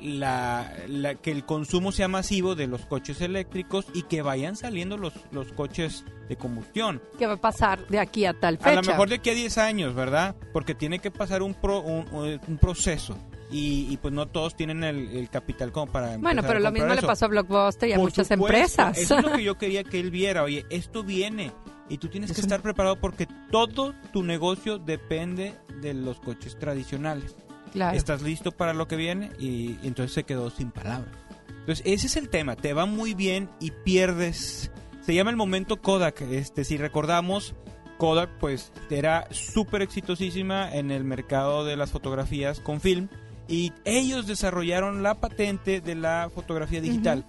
la, 0.00 0.72
la- 0.88 1.14
que 1.16 1.30
el 1.30 1.44
consumo 1.44 1.92
sea 1.92 2.08
masivo 2.08 2.54
de 2.54 2.66
los 2.66 2.86
coches 2.86 3.20
eléctricos 3.20 3.86
y 3.94 4.02
que 4.02 4.22
vayan 4.22 4.56
saliendo 4.56 4.96
los, 4.96 5.12
los 5.30 5.52
coches 5.52 6.04
de 6.28 6.36
combustión. 6.36 7.00
¿Qué 7.18 7.26
va 7.26 7.34
a 7.34 7.40
pasar 7.40 7.86
de 7.88 7.98
aquí 7.98 8.24
a 8.24 8.32
tal 8.38 8.58
fecha? 8.58 8.70
A 8.70 8.74
lo 8.74 8.82
mejor 8.82 9.08
de 9.08 9.16
aquí 9.16 9.30
a 9.30 9.34
10 9.34 9.58
años, 9.58 9.94
¿verdad? 9.94 10.36
Porque 10.52 10.74
tiene 10.74 10.98
que 10.98 11.10
pasar 11.10 11.42
un, 11.42 11.54
pro- 11.54 11.80
un, 11.80 12.06
un 12.46 12.58
proceso. 12.58 13.16
Y, 13.50 13.86
y 13.90 13.96
pues 13.96 14.12
no 14.12 14.26
todos 14.28 14.54
tienen 14.54 14.84
el, 14.84 15.08
el 15.16 15.30
capital 15.30 15.72
como 15.72 15.90
para... 15.90 16.18
Bueno, 16.18 16.42
pero 16.42 16.58
a 16.58 16.60
lo 16.60 16.70
mismo 16.70 16.92
le 16.94 17.00
pasó 17.00 17.24
a 17.24 17.28
Blockbuster 17.28 17.88
y 17.88 17.92
a 17.94 17.96
muchas 17.96 18.28
supuesto, 18.28 18.44
empresas. 18.56 18.98
Eso 18.98 19.16
es 19.18 19.24
lo 19.24 19.32
que 19.32 19.42
yo 19.42 19.54
quería 19.58 19.84
que 19.84 19.98
él 20.00 20.10
viera. 20.10 20.42
Oye, 20.42 20.66
esto 20.68 21.02
viene 21.02 21.50
y 21.88 21.96
tú 21.96 22.08
tienes 22.08 22.28
Es 22.28 22.36
que 22.36 22.42
un- 22.42 22.44
estar 22.46 22.60
preparado 22.60 22.96
porque 23.00 23.26
todo 23.50 23.94
tu 24.12 24.22
negocio 24.22 24.78
depende 24.78 25.54
de 25.80 25.94
los 25.94 26.20
coches 26.20 26.58
tradicionales. 26.58 27.34
Claro. 27.72 27.96
Estás 27.96 28.22
listo 28.22 28.52
para 28.52 28.72
lo 28.72 28.88
que 28.88 28.96
viene 28.96 29.30
y, 29.38 29.78
y 29.82 29.86
entonces 29.86 30.12
se 30.12 30.24
quedó 30.24 30.50
sin 30.50 30.70
palabras. 30.70 31.14
Entonces, 31.60 31.84
ese 31.86 32.06
es 32.06 32.16
el 32.16 32.28
tema. 32.28 32.56
Te 32.56 32.72
va 32.72 32.86
muy 32.86 33.14
bien 33.14 33.50
y 33.60 33.70
pierdes. 33.70 34.70
Se 35.02 35.14
llama 35.14 35.30
el 35.30 35.36
momento 35.36 35.80
Kodak. 35.80 36.22
Este, 36.22 36.64
si 36.64 36.76
recordamos, 36.78 37.54
Kodak 37.98 38.30
pues 38.38 38.72
era 38.88 39.26
súper 39.30 39.82
exitosísima 39.82 40.72
en 40.72 40.90
el 40.90 41.04
mercado 41.04 41.64
de 41.64 41.76
las 41.76 41.90
fotografías 41.90 42.60
con 42.60 42.80
film 42.80 43.08
y 43.48 43.72
ellos 43.84 44.26
desarrollaron 44.26 45.02
la 45.02 45.14
patente 45.14 45.80
de 45.80 45.94
la 45.94 46.30
fotografía 46.34 46.80
digital, 46.80 47.24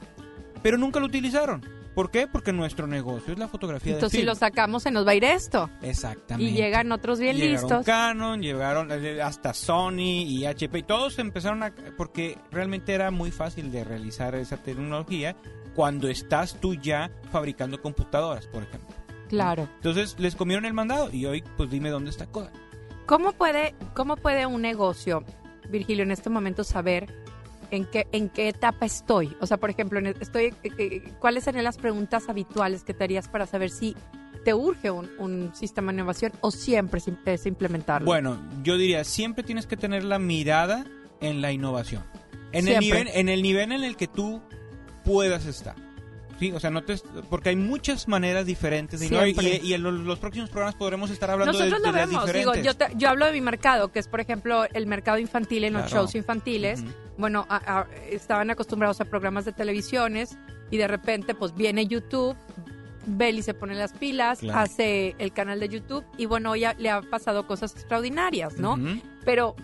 pero 0.62 0.78
nunca 0.78 1.00
lo 1.00 1.08
utilizaron. 1.08 1.66
¿Por 2.00 2.12
qué? 2.12 2.28
Porque 2.28 2.54
nuestro 2.54 2.88
negocio 2.88 3.34
es 3.34 3.40
la 3.40 3.50
fotografía 3.50 3.96
Entonces, 3.96 4.14
de 4.14 4.18
si 4.20 4.22
film. 4.22 4.30
lo 4.30 4.36
sacamos, 4.36 4.84
se 4.84 4.90
nos 4.90 5.06
va 5.06 5.12
a 5.12 5.16
ir 5.16 5.26
esto. 5.26 5.70
Exactamente. 5.82 6.50
Y 6.50 6.56
llegan 6.56 6.94
otros 6.94 7.20
bien 7.20 7.36
Llegaron 7.36 7.62
listos. 7.62 7.86
Canon, 7.86 8.42
llegaron 8.42 8.88
eh, 8.90 9.22
hasta 9.22 9.54
Sony 9.54 10.24
y 10.26 10.46
HP 10.46 10.80
y 10.80 10.84
todos 10.84 11.20
empezaron 11.20 11.62
a 11.62 11.74
porque 11.98 12.38
realmente 12.52 12.94
era 12.94 13.12
muy 13.12 13.32
fácil 13.32 13.70
de 13.70 13.84
realizar 13.84 14.34
esa 14.36 14.56
tecnología 14.56 15.36
cuando 15.76 16.08
estás 16.08 16.56
tú 16.62 16.74
ya 16.74 17.12
fabricando 17.34 17.82
computadoras, 17.82 18.48
por 18.48 18.64
ejemplo. 18.64 18.96
Claro. 19.28 19.68
Entonces 19.76 20.16
les 20.20 20.38
comieron 20.38 20.64
el 20.64 20.74
mandado 20.74 21.10
y 21.12 21.26
hoy 21.26 21.44
pues 21.58 21.70
dime 21.70 21.90
dónde 21.90 22.12
está 22.12 22.28
Kodak. 22.28 22.54
¿Cómo 23.08 23.34
puede, 23.34 23.76
¿Cómo 23.94 24.16
puede 24.16 24.46
un 24.46 24.62
negocio, 24.62 25.26
Virgilio, 25.70 26.04
en 26.04 26.12
este 26.12 26.30
momento 26.30 26.64
saber 26.64 27.14
en 27.72 27.86
qué, 27.86 28.08
en 28.12 28.30
qué 28.30 28.50
etapa 28.50 28.86
estoy? 28.86 29.36
O 29.40 29.46
sea, 29.48 29.58
por 29.58 29.70
ejemplo, 29.70 30.00
estoy, 30.20 30.46
eh, 30.46 30.54
eh, 30.78 31.12
¿cuáles 31.20 31.44
serían 31.44 31.64
las 31.64 31.78
preguntas 31.78 32.30
habituales 32.30 32.84
que 32.84 32.94
te 32.94 33.04
harías 33.04 33.28
para 33.28 33.46
saber 33.46 33.70
si 33.70 33.96
te 34.46 34.54
urge 34.54 34.90
un, 34.92 35.10
un 35.20 35.54
sistema 35.54 35.92
de 35.92 35.98
innovación 35.98 36.32
o 36.42 36.52
siempre 36.52 37.02
es, 37.26 37.46
implementarlo? 37.46 38.06
Bueno, 38.06 38.40
yo 38.64 38.78
diría, 38.78 39.04
siempre 39.04 39.44
tienes 39.44 39.68
que 39.68 39.78
tener 39.78 40.04
la 40.04 40.20
mirada 40.20 40.86
en 41.22 41.42
la 41.42 41.52
innovación. 41.52 42.04
En 42.52 42.68
el, 42.68 42.80
nivel, 42.80 43.08
en 43.14 43.30
el 43.30 43.42
nivel 43.44 43.72
en 43.72 43.84
el 43.84 43.96
que 43.96 44.08
tú 44.08 44.42
puedas 45.06 45.46
estar. 45.46 45.76
Sí, 46.40 46.54
o 46.54 46.60
sea, 46.62 46.70
no 46.70 46.84
te, 46.86 46.96
porque 47.30 47.50
hay 47.50 47.58
muchas 47.58 48.08
maneras 48.08 48.46
diferentes 48.46 49.02
de 49.02 49.08
innovar 49.08 49.28
y, 49.28 49.60
y 49.62 49.74
en 49.74 49.84
los, 49.84 49.94
los 49.94 50.20
próximos 50.20 50.50
programas 50.50 50.76
podremos 50.76 51.10
estar 51.12 51.30
hablando 51.30 51.52
de, 51.52 51.66
Nosotros 51.66 51.82
lo 51.82 51.92
de 51.92 52.00
las 52.00 52.10
vemos, 52.10 52.26
diferentes. 52.26 52.54
digo, 52.64 52.66
yo, 52.66 52.78
te- 52.78 52.94
yo 52.96 53.10
hablo 53.10 53.26
de 53.26 53.34
mi 53.34 53.42
mercado, 53.42 53.92
que 53.92 54.00
es 54.00 54.08
por 54.08 54.22
ejemplo 54.22 54.64
el 54.72 54.88
mercado 54.88 55.18
infantil 55.20 55.66
en 55.66 55.74
los 55.74 55.82
Claro. 55.88 56.04
shows 56.04 56.16
infantiles. 56.16 56.82
Bueno, 57.20 57.46
a- 57.50 57.80
a- 57.82 57.88
estaban 58.10 58.50
acostumbrados 58.50 59.02
a 59.02 59.06
programas 59.06 59.44
de 59.44 59.52
televisiones 59.52 60.38
y 60.72 60.78
de 60.78 60.88
repente 60.88 61.36
pues 61.36 61.54
viene 61.54 61.86
YouTube, 61.86 62.36
Belly 63.06 63.42
se 63.42 63.54
pone 63.54 63.76
las 63.76 63.92
pilas, 63.92 64.40
Claro. 64.40 64.60
hace 64.60 65.16
el 65.20 65.34
canal 65.34 65.60
de 65.60 65.68
YouTube 65.68 66.06
y 66.18 66.26
bueno, 66.28 66.56
ya 66.56 66.74
le 66.76 66.90
ha 66.90 67.02
pasado 67.02 67.46
cosas 67.46 67.74
extraordinarias, 67.74 68.58
¿no? 68.58 68.78
Pero 69.26 69.56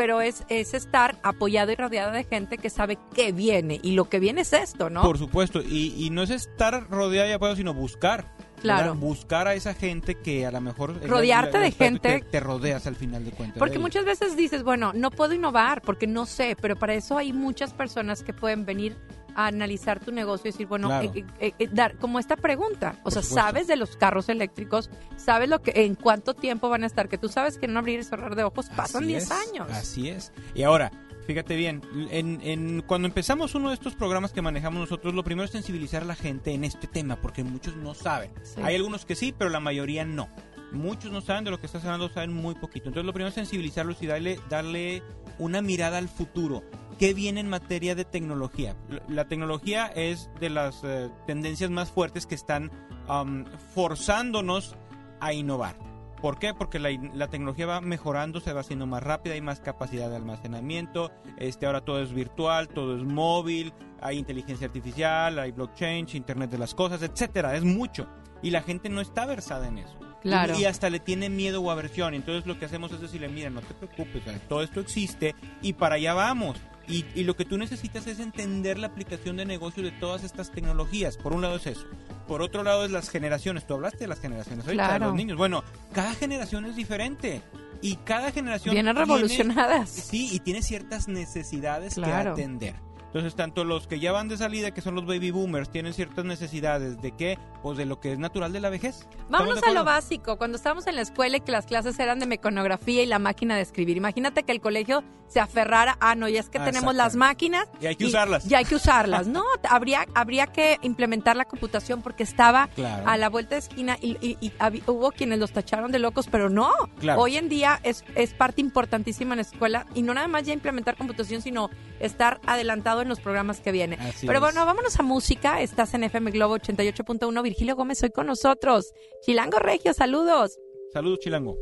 pero 0.00 0.22
es, 0.22 0.44
es 0.48 0.72
estar 0.72 1.18
apoyado 1.22 1.72
y 1.72 1.74
rodeado 1.74 2.10
de 2.12 2.24
gente 2.24 2.56
que 2.56 2.70
sabe 2.70 2.96
qué 3.14 3.32
viene 3.32 3.78
y 3.82 3.90
lo 3.92 4.08
que 4.08 4.18
viene 4.18 4.40
es 4.40 4.54
esto, 4.54 4.88
¿no? 4.88 5.02
Por 5.02 5.18
supuesto, 5.18 5.60
y, 5.60 5.92
y 5.98 6.08
no 6.08 6.22
es 6.22 6.30
estar 6.30 6.88
rodeado 6.88 7.28
y 7.28 7.32
apoyado, 7.32 7.54
sino 7.56 7.74
buscar. 7.74 8.24
Claro. 8.62 8.94
Buscar 8.94 9.46
a 9.46 9.52
esa 9.54 9.74
gente 9.74 10.14
que 10.14 10.46
a 10.46 10.50
lo 10.50 10.60
mejor... 10.62 10.96
la- 11.02 11.06
Rodearte 11.06 11.58
la- 11.58 11.64
de 11.64 11.70
gente- 11.72 12.24
Te, 12.30 12.40
rodeas 12.40 12.86
al 12.86 12.96
final 12.96 13.26
de 13.26 13.30
cuentas. 13.32 13.58
Porque 13.58 13.74
de 13.74 13.78
muchas 13.80 14.06
veces 14.06 14.36
dices, 14.38 14.62
bueno, 14.62 14.92
no 14.94 15.10
puedo 15.10 15.34
innovar 15.34 15.82
porque 15.82 16.06
no 16.06 16.24
sé, 16.24 16.56
pero 16.58 16.76
para 16.76 16.94
eso 16.94 17.18
hay 17.18 17.34
muchas 17.34 17.74
personas 17.74 18.22
que 18.22 18.32
pueden 18.32 18.64
venir 18.64 18.96
a 19.44 19.48
analizar 19.48 20.00
tu 20.00 20.12
negocio 20.12 20.48
y 20.48 20.52
decir, 20.52 20.66
bueno, 20.66 20.88
Claro. 20.88 21.12
eh, 21.14 21.24
eh, 21.40 21.52
eh, 21.58 21.68
dar 21.72 21.96
como 21.96 22.18
esta 22.18 22.36
pregunta, 22.36 22.96
o 23.00 23.04
Por 23.04 23.12
sea, 23.12 23.22
supuesto. 23.22 23.34
sabes 23.48 23.66
de 23.66 23.76
los 23.76 23.96
carros 23.96 24.28
eléctricos, 24.28 24.90
sabes 25.16 25.48
lo 25.48 25.60
que 25.62 25.72
en 25.84 25.94
cuánto 25.94 26.34
tiempo 26.34 26.68
van 26.68 26.84
a 26.84 26.86
estar, 26.86 27.08
que 27.08 27.18
tú 27.18 27.28
sabes 27.28 27.58
que 27.58 27.66
un 27.66 27.76
abrir 27.76 28.00
y 28.00 28.04
cerrar 28.04 28.34
de 28.36 28.44
ojos 28.44 28.68
pasan 28.76 29.02
Así 29.04 29.08
10 29.12 29.22
es, 29.24 29.30
años. 29.30 29.70
Así 29.70 30.08
es. 30.08 30.32
Y 30.54 30.62
ahora, 30.62 30.90
fíjate 31.26 31.56
bien, 31.56 31.82
en, 32.10 32.40
en- 32.42 32.82
cuando 32.82 33.06
empezamos 33.08 33.54
uno 33.54 33.68
de 33.68 33.74
estos 33.74 33.94
programas 33.94 34.32
que 34.32 34.42
manejamos 34.42 34.80
nosotros, 34.80 35.14
lo 35.14 35.22
primero 35.24 35.44
es 35.44 35.50
sensibilizar 35.52 36.02
a 36.02 36.06
la 36.06 36.14
gente 36.16 36.52
en 36.52 36.64
este 36.64 36.86
tema, 36.86 37.16
porque 37.16 37.44
muchos 37.44 37.76
no 37.76 37.94
saben. 37.94 38.30
Sí. 38.42 38.60
Hay 38.62 38.74
algunos 38.76 39.04
que 39.04 39.14
sí, 39.14 39.32
pero 39.36 39.50
la 39.50 39.60
mayoría 39.60 40.04
no. 40.04 40.28
Muchos 40.72 41.10
no 41.10 41.20
saben 41.20 41.42
de 41.44 41.50
lo 41.50 41.58
que 41.58 41.66
estás 41.66 41.84
hablando, 41.84 42.08
saben 42.10 42.32
muy 42.32 42.54
poquito. 42.54 42.88
Entonces 42.88 43.04
lo 43.06 43.12
primero 43.12 43.28
es 43.28 43.34
sensibilizarlos 43.34 44.00
y 44.02 44.06
darle, 44.06 44.38
darle 44.48 45.02
una 45.38 45.62
mirada 45.62 45.98
al 45.98 46.08
futuro. 46.08 46.62
¿Qué 47.00 47.14
viene 47.14 47.40
en 47.40 47.48
materia 47.48 47.94
de 47.94 48.04
tecnología? 48.04 48.76
La- 49.08 49.26
tecnología 49.26 49.86
es 49.86 50.28
de 50.38 50.50
las 50.50 50.84
eh, 50.84 51.08
tendencias 51.26 51.70
más 51.70 51.90
fuertes 51.90 52.26
que 52.26 52.34
están 52.34 52.70
am, 53.08 53.46
forzándonos 53.74 54.76
a 55.18 55.32
innovar. 55.32 55.76
¿Por 56.20 56.38
qué? 56.38 56.52
Porque 56.52 56.78
la, 56.78 57.28
tecnología 57.28 57.64
va 57.64 57.80
mejorando, 57.80 58.38
se 58.40 58.52
va 58.52 58.60
haciendo 58.60 58.86
más 58.86 59.02
rápida, 59.02 59.32
hay 59.32 59.40
más 59.40 59.60
capacidad 59.60 60.10
de 60.10 60.16
almacenamiento, 60.16 61.10
este, 61.38 61.64
ahora 61.64 61.80
todo 61.80 62.02
es 62.02 62.12
virtual, 62.12 62.68
todo 62.68 62.94
es 62.98 63.02
móvil, 63.02 63.72
hay 64.02 64.18
inteligencia 64.18 64.66
artificial, 64.66 65.38
hay 65.38 65.52
blockchain, 65.52 66.06
internet 66.12 66.50
de 66.50 66.58
las 66.58 66.74
cosas, 66.74 67.00
etcétera, 67.00 67.56
es 67.56 67.64
mucho. 67.64 68.08
Y 68.42 68.50
la 68.50 68.60
gente 68.60 68.90
no 68.90 69.00
está 69.00 69.24
versada 69.24 69.68
en 69.68 69.78
eso. 69.78 69.96
Claro. 70.20 70.58
Y, 70.58 70.66
hasta 70.66 70.90
le 70.90 71.00
tiene 71.00 71.30
miedo 71.30 71.62
o 71.62 71.70
aversión. 71.70 72.12
Entonces 72.12 72.44
lo 72.44 72.58
que 72.58 72.66
hacemos 72.66 72.92
es 72.92 73.00
decirle, 73.00 73.30
mira, 73.30 73.48
no 73.48 73.62
te 73.62 73.72
preocupes, 73.72 74.22
todo 74.50 74.62
esto 74.62 74.80
existe 74.80 75.34
y 75.62 75.72
para 75.72 75.94
allá 75.94 76.12
vamos. 76.12 76.58
Y, 76.90 77.04
y 77.14 77.24
lo 77.24 77.36
que 77.36 77.44
tú 77.44 77.56
necesitas 77.56 78.06
es 78.06 78.18
entender 78.20 78.78
la 78.78 78.88
aplicación 78.88 79.36
de 79.36 79.44
negocio 79.44 79.82
de 79.82 79.92
todas 79.92 80.24
estas 80.24 80.50
tecnologías. 80.50 81.16
Por 81.16 81.32
un 81.32 81.42
lado 81.42 81.56
es 81.56 81.66
eso. 81.66 81.86
Por 82.26 82.42
otro 82.42 82.62
lado 82.62 82.84
es 82.84 82.90
las 82.90 83.08
generaciones. 83.10 83.66
Tú 83.66 83.74
hablaste 83.74 83.98
de 83.98 84.08
las 84.08 84.20
generaciones, 84.20 84.64
ahorita 84.66 84.82
de 84.82 84.88
Claro. 84.88 85.06
los 85.06 85.14
niños. 85.14 85.36
Bueno, 85.38 85.62
cada 85.92 86.14
generación 86.14 86.64
es 86.66 86.76
diferente. 86.76 87.42
Y 87.82 87.96
cada 87.96 88.30
generación... 88.30 88.74
Vienen 88.74 88.94
tiene- 88.94 89.06
revolucionadas. 89.06 89.88
Sí, 89.88 90.28
y 90.32 90.40
tiene 90.40 90.62
ciertas 90.62 91.08
necesidades 91.08 91.94
Claro. 91.94 92.34
que 92.34 92.42
atender. 92.42 92.74
Entonces, 93.10 93.34
tanto 93.34 93.64
los 93.64 93.88
que 93.88 93.98
ya 93.98 94.12
van 94.12 94.28
de 94.28 94.36
salida, 94.36 94.70
que 94.72 94.80
son 94.80 94.94
los 94.94 95.04
baby 95.04 95.32
boomers, 95.32 95.68
tienen 95.70 95.92
ciertas 95.94 96.24
necesidades 96.24 97.02
de 97.02 97.10
qué? 97.10 97.38
Pues 97.60 97.76
de 97.76 97.84
lo 97.84 97.98
que 97.98 98.12
es 98.12 98.18
natural 98.20 98.52
de 98.52 98.60
la 98.60 98.70
vejez. 98.70 99.00
¿Estamos 99.00 99.28
Vámonos 99.30 99.62
a 99.64 99.72
lo 99.72 99.84
básico. 99.84 100.38
Cuando 100.38 100.56
estábamos 100.56 100.86
en 100.86 100.94
la 100.94 101.02
escuela 101.02 101.36
y 101.36 101.40
que 101.40 101.50
las 101.50 101.66
clases 101.66 101.98
eran 101.98 102.20
de 102.20 102.26
mecanografía 102.26 103.02
y 103.02 103.06
la 103.06 103.18
máquina 103.18 103.56
de 103.56 103.62
escribir. 103.62 103.96
Imagínate 103.96 104.44
que 104.44 104.52
el 104.52 104.60
colegio 104.60 105.02
se 105.26 105.40
aferrara 105.40 105.96
a, 106.00 106.14
no, 106.16 106.28
ya 106.28 106.40
es 106.40 106.48
que 106.48 106.58
Ah, 106.58 106.64
tenemos 106.64 106.94
las 106.94 107.14
máquinas. 107.16 107.68
Y 107.80 107.86
hay 107.86 107.96
que 107.96 108.06
usarlas. 108.06 108.48
Y 108.50 108.54
hay 108.54 108.64
que 108.64 108.74
usarlas. 108.76 109.26
No, 109.30 109.44
habría, 109.68 110.06
habría 110.14 110.46
que 110.48 110.78
implementar 110.82 111.36
la 111.36 111.44
computación 111.44 112.02
porque 112.02 112.22
estaba 112.24 112.68
Claro. 112.68 113.08
a 113.08 113.16
la 113.16 113.28
vuelta 113.28 113.54
de 113.56 113.60
esquina 113.60 113.96
y, 114.00 114.16
y- 114.20 114.36
y 114.40 114.52
hubo 114.86 115.10
quienes 115.12 115.38
los 115.38 115.52
tacharon 115.52 115.90
de 115.92 115.98
locos, 116.00 116.28
pero 116.30 116.48
no. 116.48 116.70
Claro. 117.00 117.20
Hoy 117.20 117.36
en 117.36 117.48
día 117.48 117.78
es, 117.84 118.04
es 118.14 118.34
parte 118.34 118.60
importantísima 118.60 119.34
en 119.34 119.38
la 119.38 119.42
escuela 119.42 119.86
y 119.94 120.02
no 120.02 120.14
nada 120.14 120.26
más 120.28 120.44
ya 120.44 120.52
implementar 120.52 120.96
computación, 120.96 121.42
sino 121.42 121.70
estar 122.00 122.40
adelantado 122.46 122.99
en 123.02 123.08
los 123.08 123.20
programas 123.20 123.60
que 123.60 123.72
vienen. 123.72 124.00
Así 124.00 124.26
pero 124.26 124.38
es. 124.38 124.42
bueno, 124.42 124.64
vámonos 124.66 124.98
a 124.98 125.02
música. 125.02 125.60
Estás 125.60 125.94
en 125.94 126.04
FM 126.04 126.30
Globo 126.30 126.56
88.1. 126.56 127.42
Virgilio 127.42 127.76
Gómez 127.76 128.02
hoy 128.02 128.10
con 128.10 128.26
nosotros. 128.26 128.92
Chilango 129.22 129.58
Regio, 129.58 129.92
saludos. 129.94 130.58
Saludos, 130.92 131.20
Chilango. 131.20 131.56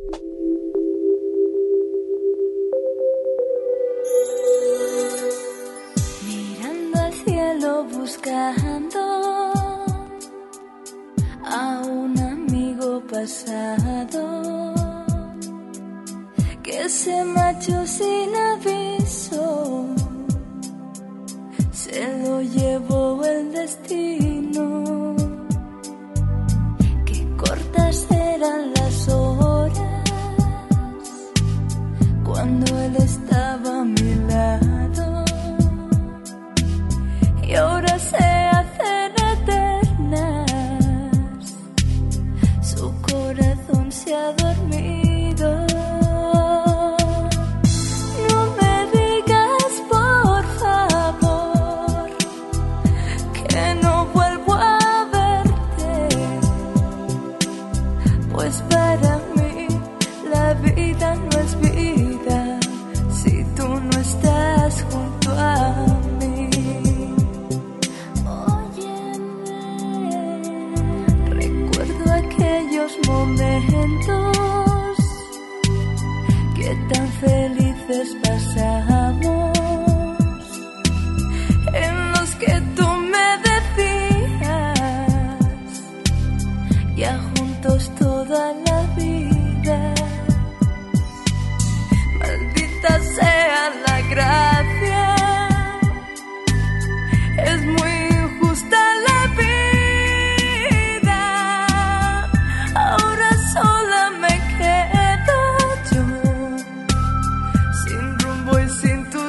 Mirando 6.26 6.98
al 7.00 7.12
cielo 7.12 7.84
buscando 7.84 9.00
a 11.44 11.82
un 11.86 12.18
amigo 12.18 13.02
pasado 13.06 14.74
que 16.62 16.88
se 16.88 17.24
marchó 17.24 17.86
sin 17.86 18.34
aviso. 18.34 19.77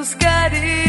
buscaré. 0.10 0.88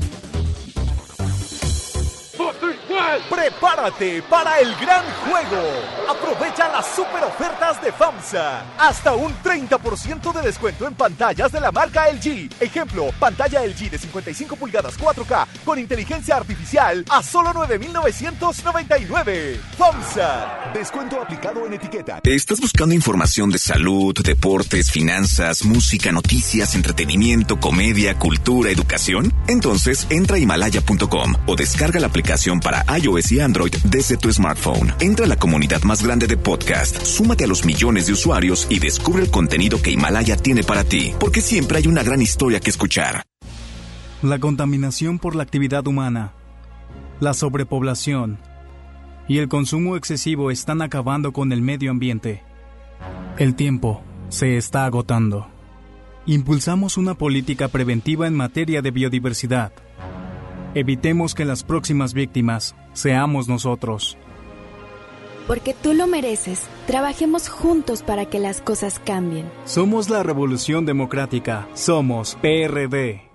Prepárate 3.41 4.21
para 4.29 4.59
el 4.59 4.69
gran 4.75 5.03
juego. 5.25 5.63
Aprovecha 6.07 6.71
las 6.71 6.85
super 6.95 7.23
ofertas 7.23 7.81
de 7.81 7.91
FAMSA. 7.91 8.63
Hasta 8.77 9.15
un 9.15 9.33
30% 9.33 10.31
de 10.31 10.43
descuento 10.43 10.85
en 10.85 10.93
pantallas 10.93 11.51
de 11.51 11.59
la 11.59 11.71
marca 11.71 12.07
LG. 12.11 12.51
Ejemplo, 12.59 13.09
pantalla 13.19 13.65
LG 13.65 13.89
de 13.89 13.97
55 13.97 14.55
pulgadas 14.57 14.99
4K 14.99 15.47
con 15.65 15.79
inteligencia 15.79 16.35
artificial 16.35 17.03
a 17.09 17.23
solo 17.23 17.51
9,999. 17.51 19.59
FAMSA. 19.75 20.73
Descuento 20.75 21.19
aplicado 21.19 21.65
en 21.65 21.73
etiqueta. 21.73 22.19
¿Estás 22.23 22.59
buscando 22.59 22.93
información 22.93 23.49
de 23.49 23.57
salud, 23.57 24.13
deportes, 24.23 24.91
finanzas, 24.91 25.65
música, 25.65 26.11
noticias, 26.11 26.75
entretenimiento, 26.75 27.59
comedia, 27.59 28.19
cultura, 28.19 28.69
educación? 28.69 29.33
Entonces 29.47 30.05
entra 30.11 30.35
a 30.35 30.39
himalaya.com 30.39 31.37
o 31.47 31.55
descarga 31.55 31.99
la 31.99 32.05
aplicación 32.05 32.59
para 32.59 32.85
iOS 32.99 33.30
Android 33.39 33.73
desde 33.85 34.17
tu 34.17 34.31
smartphone. 34.31 34.91
Entra 34.99 35.25
a 35.25 35.29
la 35.29 35.37
comunidad 35.37 35.83
más 35.83 36.03
grande 36.03 36.27
de 36.27 36.35
podcast, 36.35 37.01
súmate 37.05 37.45
a 37.45 37.47
los 37.47 37.63
millones 37.63 38.07
de 38.07 38.13
usuarios 38.13 38.67
y 38.69 38.79
descubre 38.79 39.23
el 39.23 39.31
contenido 39.31 39.81
que 39.81 39.91
Himalaya 39.91 40.35
tiene 40.35 40.63
para 40.63 40.83
ti, 40.83 41.13
porque 41.19 41.41
siempre 41.41 41.77
hay 41.77 41.87
una 41.87 42.03
gran 42.03 42.21
historia 42.21 42.59
que 42.59 42.69
escuchar. 42.69 43.23
La 44.21 44.39
contaminación 44.39 45.17
por 45.17 45.35
la 45.35 45.43
actividad 45.43 45.87
humana, 45.87 46.33
la 47.19 47.33
sobrepoblación 47.33 48.39
y 49.27 49.37
el 49.37 49.47
consumo 49.47 49.95
excesivo 49.95 50.51
están 50.51 50.81
acabando 50.81 51.31
con 51.31 51.51
el 51.51 51.61
medio 51.61 51.91
ambiente. 51.91 52.43
El 53.37 53.55
tiempo 53.55 54.03
se 54.29 54.57
está 54.57 54.85
agotando. 54.85 55.47
Impulsamos 56.25 56.97
una 56.97 57.15
política 57.15 57.67
preventiva 57.67 58.27
en 58.27 58.35
materia 58.35 58.81
de 58.81 58.91
biodiversidad. 58.91 59.71
Evitemos 60.73 61.35
que 61.35 61.43
las 61.43 61.63
próximas 61.63 62.13
víctimas 62.13 62.75
seamos 62.93 63.49
nosotros. 63.49 64.17
Porque 65.45 65.73
tú 65.73 65.93
lo 65.93 66.07
mereces, 66.07 66.61
trabajemos 66.87 67.49
juntos 67.49 68.03
para 68.03 68.25
que 68.25 68.39
las 68.39 68.61
cosas 68.61 69.01
cambien. 69.03 69.51
Somos 69.65 70.09
la 70.09 70.23
Revolución 70.23 70.85
Democrática. 70.85 71.67
Somos 71.73 72.37
PRD. 72.41 73.29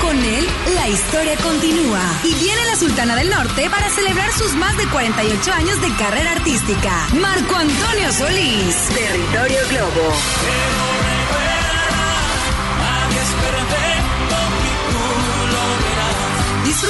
Con 0.00 0.16
él, 0.16 0.46
la 0.74 0.88
historia 0.88 1.36
continúa. 1.42 2.00
Y 2.24 2.42
viene 2.42 2.64
la 2.64 2.76
Sultana 2.76 3.14
del 3.16 3.28
Norte 3.28 3.68
para 3.68 3.90
celebrar 3.90 4.32
sus 4.32 4.54
más 4.54 4.78
de 4.78 4.86
48 4.86 5.52
años 5.52 5.78
de 5.82 5.88
carrera 5.98 6.32
artística. 6.32 7.06
Marco 7.20 7.54
Antonio 7.54 8.10
Solís. 8.12 8.88
Territorio 8.94 9.58
Globo. 9.68 10.99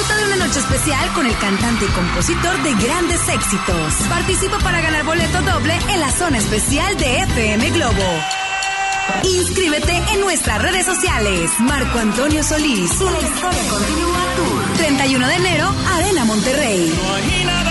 Disfruta 0.01 0.19
de 0.19 0.33
una 0.33 0.47
noche 0.47 0.59
especial 0.59 1.13
con 1.13 1.27
el 1.27 1.37
cantante 1.37 1.85
y 1.85 1.87
compositor 1.89 2.63
de 2.63 2.73
grandes 2.87 3.29
éxitos. 3.29 3.93
Participa 4.09 4.57
para 4.57 4.81
ganar 4.81 5.05
boleto 5.05 5.41
doble 5.43 5.77
en 5.89 5.99
la 5.99 6.11
zona 6.11 6.39
especial 6.39 6.97
de 6.97 7.19
FM 7.19 7.69
Globo. 7.69 8.19
Inscríbete 9.23 10.01
en 10.11 10.21
nuestras 10.21 10.59
redes 10.59 10.87
sociales. 10.87 11.51
Marco 11.59 11.99
Antonio 11.99 12.43
Solís. 12.43 12.99
La 12.99 13.19
historia 13.19 13.63
continúa 13.69 14.25
tour. 14.35 14.73
31 14.77 15.27
de 15.27 15.35
enero, 15.35 15.71
Arena 15.93 16.25
Monterrey. 16.25 17.70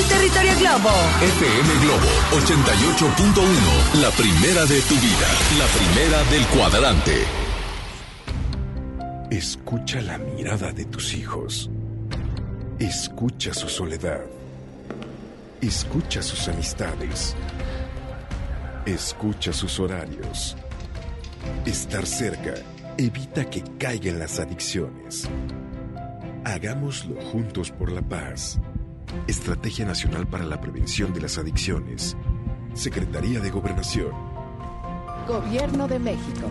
El 0.00 0.08
territorio 0.08 0.52
Globo. 0.58 0.90
FM 1.20 1.74
Globo 1.82 2.06
88.1, 2.32 4.00
la 4.00 4.10
primera 4.10 4.64
de 4.64 4.80
tu 4.82 4.94
vida, 4.94 5.28
la 5.58 5.66
primera 5.66 6.24
del 6.30 6.46
cuadrante. 6.46 7.24
Escucha 9.30 10.00
la 10.00 10.18
mirada 10.18 10.72
de 10.72 10.86
tus 10.86 11.14
hijos. 11.14 11.70
Escucha 12.78 13.52
su 13.52 13.68
soledad. 13.68 14.20
Escucha 15.60 16.22
sus 16.22 16.48
amistades. 16.48 17.36
Escucha 18.86 19.52
sus 19.52 19.78
horarios. 19.80 20.56
Estar 21.66 22.06
cerca 22.06 22.54
evita 22.96 23.44
que 23.48 23.62
caigan 23.78 24.18
las 24.18 24.40
adicciones. 24.40 25.28
Hagámoslo 26.44 27.20
juntos 27.20 27.70
por 27.70 27.92
la 27.92 28.02
paz. 28.02 28.58
Estrategia 29.26 29.84
Nacional 29.84 30.26
para 30.26 30.44
la 30.44 30.60
Prevención 30.60 31.12
de 31.12 31.20
las 31.20 31.38
Adicciones. 31.38 32.16
Secretaría 32.74 33.40
de 33.40 33.50
Gobernación. 33.50 34.10
Gobierno 35.26 35.86
de 35.88 35.98
México. 35.98 36.50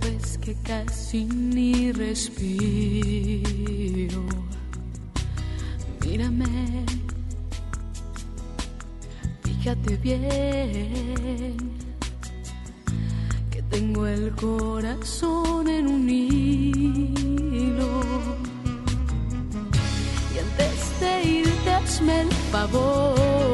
Ves 0.00 0.38
que 0.38 0.54
casi 0.62 1.24
ni 1.24 1.92
respiro. 1.92 2.24
Mírame, 6.00 6.84
fíjate 9.42 9.96
bien. 9.98 11.56
Que 13.50 13.62
tengo 13.70 14.06
el 14.06 14.32
corazón 14.32 15.68
en 15.68 15.86
un 15.86 16.08
hilo. 16.08 18.00
Y 20.34 20.38
antes 20.38 21.00
de 21.00 21.22
irte 21.28 21.70
hazme 21.70 22.22
el 22.22 22.32
favor 22.50 23.52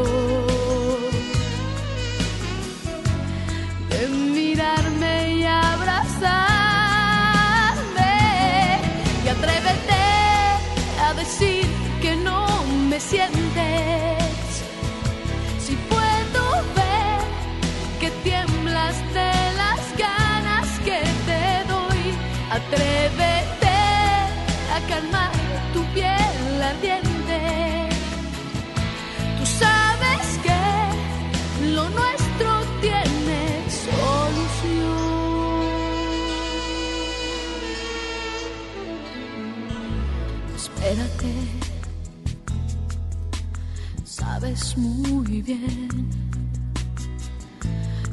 muy 44.79 45.43
bien 45.43 46.09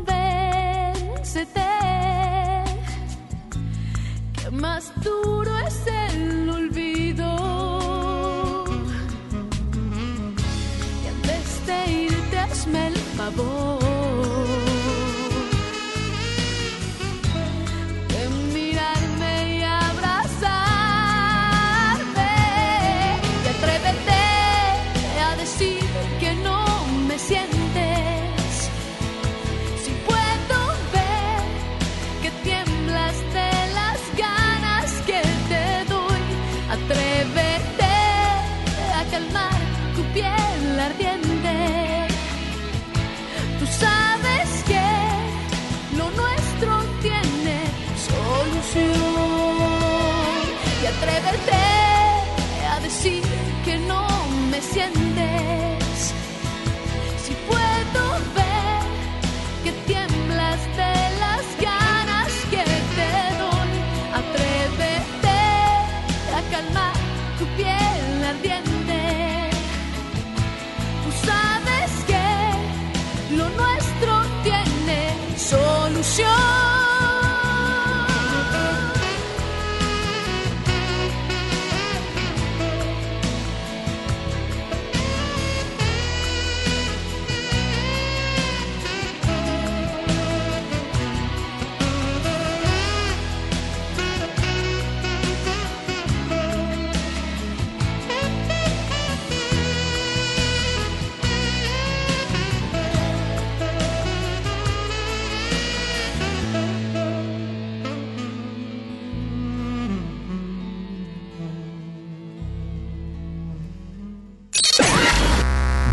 que 4.33 4.49
más 4.51 4.91
duro 5.03 5.51
es 5.67 5.77
el 6.11 6.49
olvido. 6.49 7.29
Y 11.03 11.07
antes 11.13 11.47
de 11.67 11.77
irte, 12.05 12.39
hazme 12.39 12.87
el 12.87 12.95
favor 13.17 13.56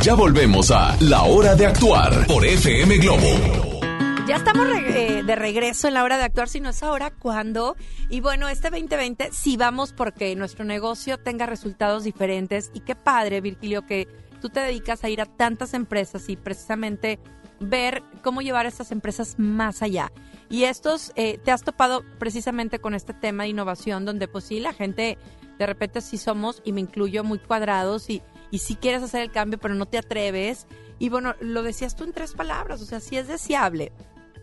Ya 0.04 0.14
volvemos 0.14 0.70
a 0.70 0.98
La 1.00 1.22
Hora 1.22 1.54
de 1.54 1.64
Actuar 1.64 2.26
por 2.26 2.44
FM 2.44 2.98
Globo. 2.98 3.80
Ya 4.28 4.36
estamos 4.36 4.66
eh, 4.68 5.22
de 5.24 5.34
regreso 5.34 5.88
en 5.88 5.94
la 5.94 6.04
hora 6.04 6.18
de 6.18 6.24
actuar, 6.24 6.50
si 6.50 6.60
no 6.60 6.68
es 6.68 6.82
ahora, 6.82 7.10
¿cuándo? 7.10 7.74
Y 8.10 8.20
bueno, 8.20 8.50
este 8.50 8.68
2020 8.68 9.30
sí 9.32 9.56
vamos 9.56 9.94
porque 9.94 10.36
nuestro 10.36 10.66
negocio 10.66 11.16
tenga 11.16 11.46
resultados 11.46 12.04
diferentes. 12.04 12.70
Y 12.74 12.80
qué 12.80 12.94
padre, 12.94 13.40
Virgilio, 13.40 13.86
que 13.86 14.06
tú 14.42 14.50
te 14.50 14.60
dedicas 14.60 15.04
a 15.04 15.08
ir 15.08 15.22
a 15.22 15.24
tantas 15.24 15.72
empresas 15.72 16.28
y 16.28 16.36
precisamente 16.36 17.18
ver 17.58 18.02
cómo 18.22 18.42
llevar 18.42 18.66
a 18.66 18.68
estas 18.68 18.92
empresas 18.92 19.36
más 19.38 19.80
allá. 19.80 20.12
Y 20.50 20.64
estos, 20.64 21.12
eh, 21.16 21.38
te 21.42 21.50
has 21.50 21.62
topado 21.62 22.04
precisamente 22.18 22.78
con 22.78 22.92
este 22.92 23.14
tema 23.14 23.44
de 23.44 23.48
innovación, 23.48 24.04
donde 24.04 24.28
pues 24.28 24.44
sí, 24.44 24.60
la 24.60 24.74
gente 24.74 25.16
de 25.58 25.66
repente 25.66 26.02
sí 26.02 26.18
somos, 26.18 26.60
y 26.62 26.72
me 26.72 26.82
incluyo, 26.82 27.24
muy 27.24 27.38
cuadrados 27.38 28.10
y, 28.10 28.22
y 28.54 28.58
sí 28.58 28.76
quieres 28.76 29.02
hacer 29.02 29.20
el 29.20 29.32
cambio, 29.32 29.58
pero 29.58 29.74
no 29.74 29.84
te 29.84 29.98
atreves. 29.98 30.68
Y 31.00 31.08
bueno, 31.08 31.34
lo 31.40 31.64
decías 31.64 31.96
tú 31.96 32.04
en 32.04 32.12
tres 32.12 32.34
palabras, 32.34 32.80
o 32.80 32.84
sea, 32.84 33.00
si 33.00 33.16
es 33.16 33.26
deseable 33.26 33.90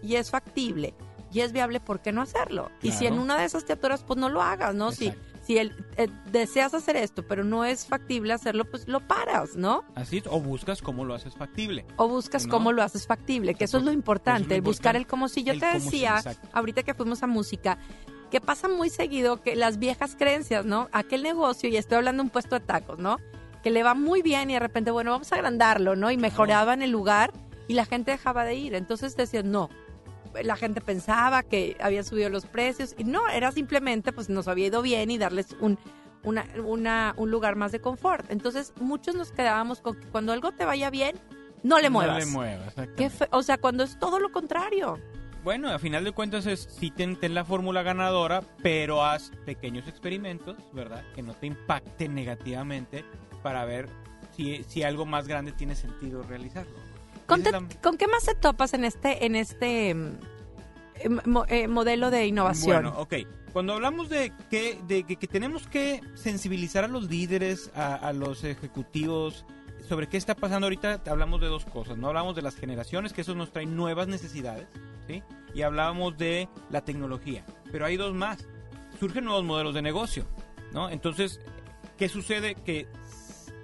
y 0.03 0.15
es 0.15 0.31
factible 0.31 0.93
y 1.31 1.39
es 1.39 1.53
viable, 1.53 1.79
¿por 1.79 2.01
qué 2.01 2.11
no 2.11 2.21
hacerlo? 2.21 2.71
Y 2.81 2.91
si 2.91 3.05
en 3.05 3.17
una 3.17 3.37
de 3.37 3.45
esas 3.45 3.63
te 3.63 3.71
atoras, 3.71 4.03
pues 4.03 4.19
no 4.19 4.27
lo 4.27 4.41
hagas, 4.41 4.75
¿no? 4.75 4.91
Si, 4.91 5.13
si 5.43 5.59
el, 5.59 5.73
eh, 5.95 6.09
deseas 6.29 6.73
hacer 6.73 6.97
esto, 6.97 7.25
pero 7.25 7.45
no 7.45 7.63
es 7.63 7.85
factible 7.85 8.33
hacerlo, 8.33 8.65
pues 8.65 8.85
lo 8.89 8.99
paras, 8.99 9.55
¿no? 9.55 9.85
Así 9.95 10.17
es, 10.17 10.27
o 10.27 10.41
buscas 10.41 10.81
cómo 10.81 11.05
lo 11.05 11.13
haces 11.13 11.33
factible. 11.33 11.85
O 11.95 12.09
buscas 12.09 12.47
¿No? 12.47 12.51
cómo 12.51 12.73
lo 12.73 12.83
haces 12.83 13.07
factible, 13.07 13.55
que 13.55 13.63
eso 13.63 13.77
es 13.77 13.85
lo 13.85 13.93
importante, 13.93 14.55
el 14.55 14.61
buscar 14.61 14.97
el 14.97 15.07
cómo 15.07 15.29
si 15.29 15.43
yo 15.43 15.57
te 15.57 15.67
decía, 15.67 16.21
ahorita 16.51 16.83
que 16.83 16.93
fuimos 16.93 17.23
a 17.23 17.27
música, 17.27 17.77
que 18.29 18.41
pasa 18.41 18.67
muy 18.67 18.89
seguido 18.89 19.41
que 19.41 19.55
las 19.55 19.79
viejas 19.79 20.17
creencias, 20.19 20.65
¿no? 20.65 20.89
Aquel 20.91 21.23
negocio, 21.23 21.69
y 21.69 21.77
estoy 21.77 21.95
hablando 21.95 22.23
de 22.23 22.27
un 22.27 22.29
puesto 22.29 22.59
de 22.59 22.65
tacos, 22.65 22.99
¿no? 22.99 23.15
Que 23.63 23.69
le 23.69 23.83
va 23.83 23.93
muy 23.93 24.21
bien 24.21 24.49
y 24.49 24.53
de 24.53 24.59
repente, 24.59 24.91
bueno, 24.91 25.11
vamos 25.11 25.31
a 25.31 25.35
agrandarlo, 25.35 25.95
¿no? 25.95 26.09
Y 26.11 26.17
mejoraban 26.17 26.81
el 26.81 26.91
lugar 26.91 27.31
y 27.67 27.73
la 27.73 27.85
gente 27.85 28.11
dejaba 28.11 28.43
de 28.43 28.55
ir. 28.55 28.73
Entonces 28.75 29.15
decían, 29.15 29.51
no. 29.51 29.69
La 30.43 30.55
gente 30.55 30.79
pensaba 30.81 31.43
que 31.43 31.75
habían 31.81 32.03
subido 32.05 32.29
los 32.29 32.45
precios 32.45 32.95
y 32.97 33.03
no, 33.03 33.27
era 33.29 33.51
simplemente, 33.51 34.13
pues 34.13 34.29
nos 34.29 34.47
había 34.47 34.67
ido 34.67 34.81
bien 34.81 35.11
y 35.11 35.17
darles 35.17 35.55
un, 35.59 35.77
una, 36.23 36.45
una- 36.63 37.13
un 37.17 37.29
lugar 37.29 37.55
más 37.57 37.71
de 37.73 37.81
confort. 37.81 38.31
Entonces, 38.31 38.73
muchos 38.79 39.13
nos 39.13 39.31
quedábamos 39.31 39.81
con 39.81 39.99
que 39.99 40.07
cuando 40.07 40.31
algo 40.31 40.51
te 40.53 40.63
vaya 40.65 40.89
bien, 40.89 41.17
no 41.63 41.79
le 41.79 41.89
muevas. 41.89 42.13
No 42.13 42.19
le 42.19 42.25
muevas, 42.31 42.73
o 43.31 43.43
sea, 43.43 43.57
cuando 43.59 43.83
es 43.83 43.99
todo 43.99 44.19
lo 44.19 44.31
contrario. 44.31 44.97
Bueno, 45.43 45.69
a 45.69 45.79
final 45.79 46.03
de 46.03 46.11
cuentas 46.11 46.45
es 46.45 46.61
sí 46.79 46.91
ten, 46.91 47.15
ten 47.19 47.33
la 47.35 47.43
fórmula 47.43 47.81
ganadora, 47.83 48.41
pero 48.63 49.03
haz 49.03 49.31
pequeños 49.45 49.87
experimentos, 49.87 50.55
¿verdad? 50.71 51.03
Que 51.13 51.23
no 51.23 51.33
te 51.33 51.47
impacten 51.47 52.15
negativamente 52.15 53.03
para 53.41 53.65
ver 53.65 53.89
si, 54.35 54.63
si 54.67 54.83
algo 54.83 55.05
más 55.05 55.27
grande 55.27 55.51
tiene 55.51 55.75
sentido 55.75 56.23
realizarlo. 56.23 56.73
¿Con, 57.25 57.43
te- 57.43 57.51
la- 57.51 57.63
con 57.81 57.97
qué 57.97 58.07
más 58.07 58.25
te 58.25 58.35
topas 58.35 58.73
en 58.73 58.83
este, 58.85 59.25
en 59.25 59.35
este 59.35 59.89
eh, 59.91 61.09
mo- 61.25 61.45
eh, 61.47 61.67
modelo 61.67 62.11
de 62.11 62.27
innovación? 62.27 62.83
Bueno, 62.83 62.99
ok. 62.99 63.13
Cuando 63.53 63.73
hablamos 63.73 64.09
de 64.09 64.31
que, 64.49 64.79
de 64.87 65.03
que, 65.03 65.17
que 65.17 65.27
tenemos 65.27 65.67
que 65.67 66.01
sensibilizar 66.15 66.83
a 66.85 66.87
los 66.87 67.09
líderes, 67.09 67.69
a, 67.75 67.95
a 67.95 68.13
los 68.13 68.43
ejecutivos, 68.43 69.45
sobre 69.89 70.07
qué 70.07 70.15
está 70.15 70.35
pasando 70.35 70.67
ahorita, 70.67 71.01
hablamos 71.07 71.41
de 71.41 71.47
dos 71.47 71.65
cosas. 71.65 71.97
No 71.97 72.07
hablamos 72.07 72.33
de 72.35 72.41
las 72.41 72.55
generaciones, 72.55 73.11
que 73.11 73.21
eso 73.21 73.35
nos 73.35 73.51
trae 73.51 73.65
nuevas 73.65 74.07
necesidades, 74.07 74.67
¿sí? 75.07 75.21
Y 75.53 75.63
hablábamos 75.63 76.17
de 76.17 76.47
la 76.69 76.81
tecnología. 76.85 77.45
Pero 77.73 77.85
hay 77.85 77.97
dos 77.97 78.13
más. 78.13 78.47
Surgen 78.99 79.25
nuevos 79.25 79.43
modelos 79.43 79.73
de 79.73 79.81
negocio, 79.81 80.25
¿no? 80.71 80.89
Entonces, 80.89 81.41
¿qué 81.97 82.07
sucede? 82.07 82.55
Que 82.55 82.87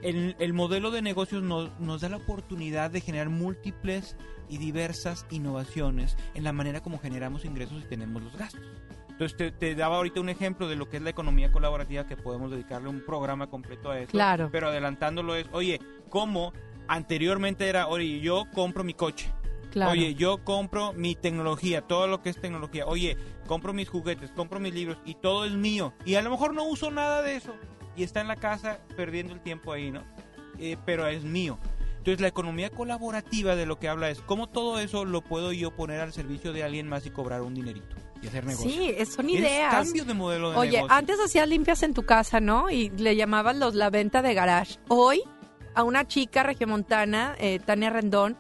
el, 0.01 0.35
el 0.39 0.53
modelo 0.53 0.91
de 0.91 1.01
negocios 1.01 1.43
nos, 1.43 1.77
nos 1.79 2.01
da 2.01 2.09
la 2.09 2.17
oportunidad 2.17 2.91
de 2.91 3.01
generar 3.01 3.29
múltiples 3.29 4.15
y 4.49 4.57
diversas 4.57 5.25
innovaciones 5.29 6.17
en 6.33 6.43
la 6.43 6.53
manera 6.53 6.81
como 6.81 6.99
generamos 6.99 7.45
ingresos 7.45 7.83
y 7.83 7.87
tenemos 7.87 8.21
los 8.21 8.35
gastos. 8.37 8.61
Entonces 9.09 9.35
te, 9.35 9.51
te 9.51 9.75
daba 9.75 9.97
ahorita 9.97 10.21
un 10.21 10.29
ejemplo 10.29 10.67
de 10.67 10.75
lo 10.75 10.89
que 10.89 10.97
es 10.97 11.03
la 11.03 11.09
economía 11.09 11.51
colaborativa 11.51 12.05
que 12.05 12.15
podemos 12.15 12.51
dedicarle 12.51 12.89
un 12.89 13.03
programa 13.03 13.47
completo 13.49 13.89
a 13.89 13.99
eso. 13.99 14.11
Claro. 14.11 14.49
Pero 14.51 14.67
adelantándolo 14.67 15.35
es, 15.35 15.47
oye, 15.51 15.79
¿cómo 16.09 16.53
anteriormente 16.87 17.67
era, 17.67 17.87
oye, 17.87 18.19
yo 18.19 18.45
compro 18.53 18.83
mi 18.83 18.93
coche, 18.93 19.33
Claro. 19.71 19.91
Oye, 19.91 20.15
yo 20.15 20.43
compro 20.43 20.93
mi 20.93 21.15
tecnología, 21.15 21.81
todo 21.81 22.07
lo 22.07 22.21
que 22.21 22.29
es 22.29 22.39
tecnología. 22.39 22.85
Oye, 22.85 23.17
compro 23.47 23.73
mis 23.73 23.89
juguetes, 23.89 24.31
compro 24.31 24.59
mis 24.59 24.73
libros 24.73 24.97
y 25.05 25.15
todo 25.15 25.45
es 25.45 25.51
mío. 25.51 25.93
Y 26.05 26.15
a 26.15 26.21
lo 26.21 26.29
mejor 26.29 26.53
no 26.53 26.63
uso 26.63 26.89
nada 26.89 27.21
de 27.21 27.35
eso. 27.35 27.53
Y 27.97 28.03
está 28.03 28.21
en 28.21 28.27
la 28.29 28.35
casa 28.37 28.79
perdiendo 28.95 29.33
el 29.33 29.41
tiempo 29.41 29.73
ahí, 29.73 29.91
¿no? 29.91 30.03
Eh, 30.59 30.77
pero 30.85 31.07
es 31.07 31.23
mío. 31.23 31.57
Entonces 31.97 32.21
la 32.21 32.27
economía 32.29 32.69
colaborativa 32.69 33.55
de 33.55 33.65
lo 33.65 33.79
que 33.79 33.89
habla 33.89 34.09
es 34.09 34.21
cómo 34.21 34.47
todo 34.47 34.79
eso 34.79 35.03
lo 35.03 35.21
puedo 35.21 35.51
yo 35.51 35.71
poner 35.75 35.99
al 35.99 36.13
servicio 36.13 36.53
de 36.53 36.63
alguien 36.63 36.87
más 36.87 37.05
y 37.05 37.09
cobrar 37.09 37.41
un 37.41 37.53
dinerito 37.53 37.95
y 38.21 38.27
hacer 38.27 38.45
negocio. 38.45 38.69
Sí, 38.71 38.93
es- 38.97 39.13
son 39.13 39.27
Es 39.29 39.39
ideas. 39.39 39.71
cambio 39.73 40.05
de 40.05 40.13
modelo 40.13 40.51
de 40.51 40.57
Oye, 40.57 40.71
negocio. 40.77 40.95
antes 40.95 41.19
hacías 41.19 41.49
limpias 41.49 41.83
en 41.83 41.93
tu 41.93 42.03
casa, 42.05 42.39
¿no? 42.39 42.69
Y 42.69 42.89
le 42.91 43.15
llamaban 43.17 43.59
los 43.59 43.75
la 43.75 43.89
venta 43.89 44.21
de 44.21 44.33
garage. 44.33 44.79
Hoy, 44.87 45.21
a 45.75 45.83
una 45.83 46.07
chica 46.07 46.43
regiomontana, 46.43 47.35
eh, 47.39 47.59
Tania 47.59 47.89
Rendón, 47.89 48.37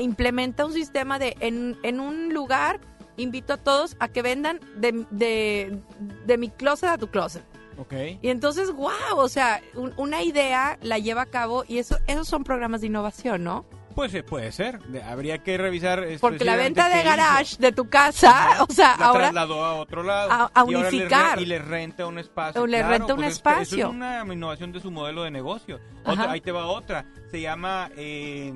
implementa 0.00 0.64
un 0.64 0.72
sistema 0.72 1.18
de 1.18 1.36
en, 1.40 1.76
en 1.82 1.98
un 2.00 2.32
lugar 2.32 2.78
invito 3.16 3.54
a 3.54 3.56
todos 3.56 3.96
a 3.98 4.08
que 4.08 4.22
vendan 4.22 4.60
de, 4.76 5.04
de, 5.10 5.78
de 6.26 6.38
mi 6.38 6.48
closet 6.48 6.90
a 6.90 6.96
tu 6.96 7.08
closet. 7.08 7.42
Ok. 7.80 7.92
Y 8.22 8.28
entonces, 8.28 8.70
wow, 8.72 8.90
o 9.16 9.28
sea, 9.28 9.60
un- 9.74 9.94
una 9.96 10.22
idea 10.22 10.78
la 10.82 10.98
lleva 10.98 11.22
a 11.22 11.26
cabo 11.26 11.64
y 11.66 11.78
eso 11.78 11.98
esos 12.06 12.28
son 12.28 12.44
programas 12.44 12.82
de 12.82 12.88
innovación, 12.88 13.42
¿no? 13.42 13.64
Pues 13.94 14.14
eh, 14.14 14.22
puede 14.22 14.52
ser. 14.52 14.78
Habría 15.04 15.38
que 15.42 15.58
revisar. 15.58 16.06
Porque 16.20 16.44
la 16.44 16.54
venta 16.56 16.88
de 16.88 16.96
hizo. 17.00 17.04
garage 17.04 17.56
de 17.58 17.72
tu 17.72 17.88
casa, 17.88 18.32
o 18.68 18.72
sea, 18.72 18.96
la 18.98 19.06
ahora 19.06 19.20
trasladó 19.30 19.64
a 19.64 19.74
otro 19.74 20.02
lado 20.04 20.30
a- 20.30 20.44
a 20.54 20.64
y 20.68 20.74
ahora 20.74 20.78
le 20.78 20.82
re- 20.82 20.88
unificar. 20.98 21.40
y 21.40 21.46
le 21.46 21.58
renta 21.58 22.06
un 22.06 22.18
espacio 22.18 22.62
O 22.62 22.66
le 22.66 22.78
Claro, 22.78 22.92
renta 22.92 23.14
un 23.14 23.20
pues 23.20 23.28
es- 23.30 23.34
espacio. 23.36 23.78
eso 23.78 23.88
es 23.88 23.92
una 23.94 24.24
innovación 24.32 24.70
de 24.72 24.80
su 24.80 24.90
modelo 24.92 25.24
de 25.24 25.30
negocio. 25.32 25.80
Otra- 26.04 26.30
ahí 26.30 26.40
te 26.40 26.52
va 26.52 26.66
otra 26.66 27.04
se 27.30 27.40
llama 27.40 27.90
eh, 27.96 28.52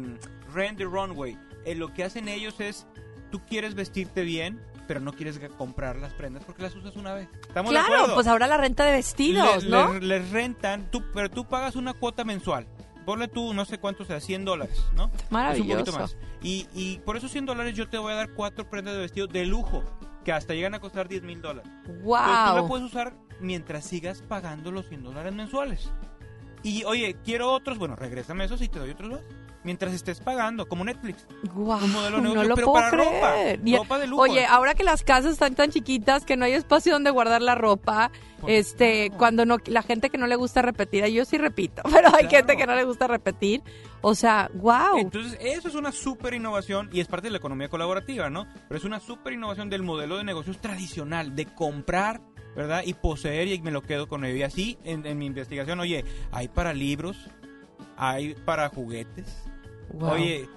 rent 0.55 0.79
the 0.79 0.85
runway 0.85 1.37
Eh, 1.65 1.75
lo 1.75 1.93
que 1.95 2.05
hacen 2.05 2.29
ellos 2.29 2.61
es 2.61 2.87
tú 3.33 3.41
quieres 3.45 3.75
vestirte 3.75 4.23
bien 4.23 4.61
pero 4.87 5.01
no 5.01 5.13
quieres 5.13 5.41
comprar 5.57 5.97
las 5.97 6.13
prendas 6.15 6.45
porque 6.45 6.63
las 6.63 6.75
usas 6.75 6.97
una 6.97 7.15
vez 7.15 7.29
estamos 7.49 7.73
de 7.73 7.79
Claro, 7.79 7.95
acuerdo 7.95 8.15
pues 8.15 8.27
ahora 8.27 8.47
la 8.47 8.57
renta 8.57 8.85
de 8.85 8.93
vestidos, 8.93 9.65
le, 9.65 9.71
¿no? 9.71 9.95
le- 9.95 10.01
les 10.01 10.31
rentan, 10.31 10.91
tú, 10.91 11.03
pero 11.13 11.31
tú 11.31 11.47
pagas 11.47 11.77
una 11.77 11.95
cuota 11.95 12.25
mensual. 12.25 12.67
Ponle 13.05 13.29
tú, 13.29 13.53
no 13.53 13.67
sé 13.67 13.79
cuánto 13.79 14.05
sea, 14.07 14.19
100 14.19 14.45
dólares, 14.47 14.83
¿no? 14.97 15.07
Es 15.15 15.23
un 15.23 15.27
Maravilloso. 15.31 15.79
poquito 15.85 15.99
más. 15.99 16.17
Y, 16.43 16.67
y 16.75 16.99
por 17.01 17.17
esos 17.19 17.31
100 17.31 17.45
dólares 17.47 17.75
yo 17.75 17.89
te 17.89 17.99
voy 17.99 18.13
a 18.13 18.17
dar 18.17 18.31
cuatro 18.33 18.69
prendas 18.71 18.95
de 18.95 19.01
vestido 19.01 19.27
de 19.27 19.45
lujo, 19.45 19.83
que 20.25 20.33
hasta 20.33 20.55
llegan 20.55 20.73
a 20.75 20.81
costar 20.81 21.07
10 21.07 21.23
mil 21.23 21.43
dólares. 21.43 21.71
Pero 21.85 21.99
tú 22.03 22.09
la 22.11 22.55
Wow. 22.61 22.69
puedes 22.69 22.87
usar 22.87 23.15
mientras 23.41 23.85
sigas 23.85 24.23
pagando 24.23 24.71
los 24.71 24.89
100 24.89 25.03
dólares 25.05 25.35
mensuales. 25.35 25.91
Y 26.63 26.85
oye, 26.85 27.17
quiero 27.23 27.53
otros, 27.53 27.77
bueno, 27.77 27.95
regrésame 27.95 28.45
esos 28.47 28.63
y 28.63 28.69
te 28.69 28.79
doy 28.79 28.91
otros 28.93 29.11
más. 29.11 29.21
Mientras 29.65 29.95
estés 29.95 30.21
pagando, 30.21 30.69
como 30.69 30.85
Netflix. 30.85 31.27
Guau, 31.55 31.83
un 31.83 31.93
modelo 31.93 32.19
de 32.19 32.23
no 32.23 32.29
negocio, 32.29 32.49
lo 32.49 32.55
pero 32.55 32.67
puedo 32.67 32.81
para 32.81 32.91
creer. 32.91 33.59
ropa. 33.59 33.79
Ropa 33.79 33.99
de 33.99 34.07
lujo. 34.07 34.23
Oye, 34.23 34.45
ahora 34.47 34.75
que 34.75 34.85
las 34.85 35.03
casas 35.03 35.33
están 35.33 35.55
tan 35.55 35.71
chiquitas 35.71 36.25
que 36.25 36.37
no 36.37 36.45
hay 36.45 36.53
espacio 36.53 36.93
donde 36.93 37.11
guardar 37.11 37.43
la 37.43 37.55
ropa, 37.55 38.11
este, 38.47 39.11
cuando 39.17 39.47
no, 39.47 39.59
la 39.67 39.83
gente 39.83 40.11
que 40.11 40.19
no 40.19 40.27
le 40.27 40.37
gusta 40.37 40.63
repetir, 40.63 41.05
yo 41.07 41.25
sí 41.25 41.39
repito, 41.39 41.83
pero 41.93 42.15
hay 42.15 42.29
gente 42.29 42.57
que 42.57 42.67
no 42.67 42.75
le 42.75 42.85
gusta 42.85 43.07
repetir, 43.07 43.63
o 44.01 44.15
sea, 44.15 44.51
wow. 44.55 44.99
Entonces, 44.99 45.39
eso 45.41 45.69
es 45.69 45.75
una 45.75 45.93
súper 45.93 46.35
innovación 46.35 46.91
y 46.93 47.01
es 47.01 47.09
parte 47.09 47.29
de 47.29 47.33
la 47.33 47.39
economía 47.39 47.69
colaborativa, 47.69 48.29
¿no? 48.31 48.47
Pero 48.69 48.79
es 48.79 48.85
una 48.85 49.01
súper 49.01 49.33
innovación 49.33 49.71
del 49.71 49.83
modelo 49.83 50.19
de 50.19 50.25
negocios 50.25 50.61
tradicional, 50.61 51.35
de 51.35 51.47
comprar, 51.47 52.21
¿verdad? 52.55 52.83
Y 52.85 52.95
poseer 52.95 53.49
y 53.49 53.61
me 53.63 53.71
lo 53.71 53.83
quedo 53.83 54.09
con 54.09 54.25
ello. 54.25 54.37
Y 54.37 54.43
así, 54.43 54.79
en, 54.85 55.07
en 55.07 55.19
mi 55.19 55.27
investigación, 55.27 55.81
oye, 55.81 56.05
hay 56.33 56.49
para 56.49 56.75
libros, 56.75 57.17
hay 57.97 58.35
para 58.35 58.69
juguetes. 58.69 59.45
Wow. 59.93 60.11
Oye, 60.13 60.49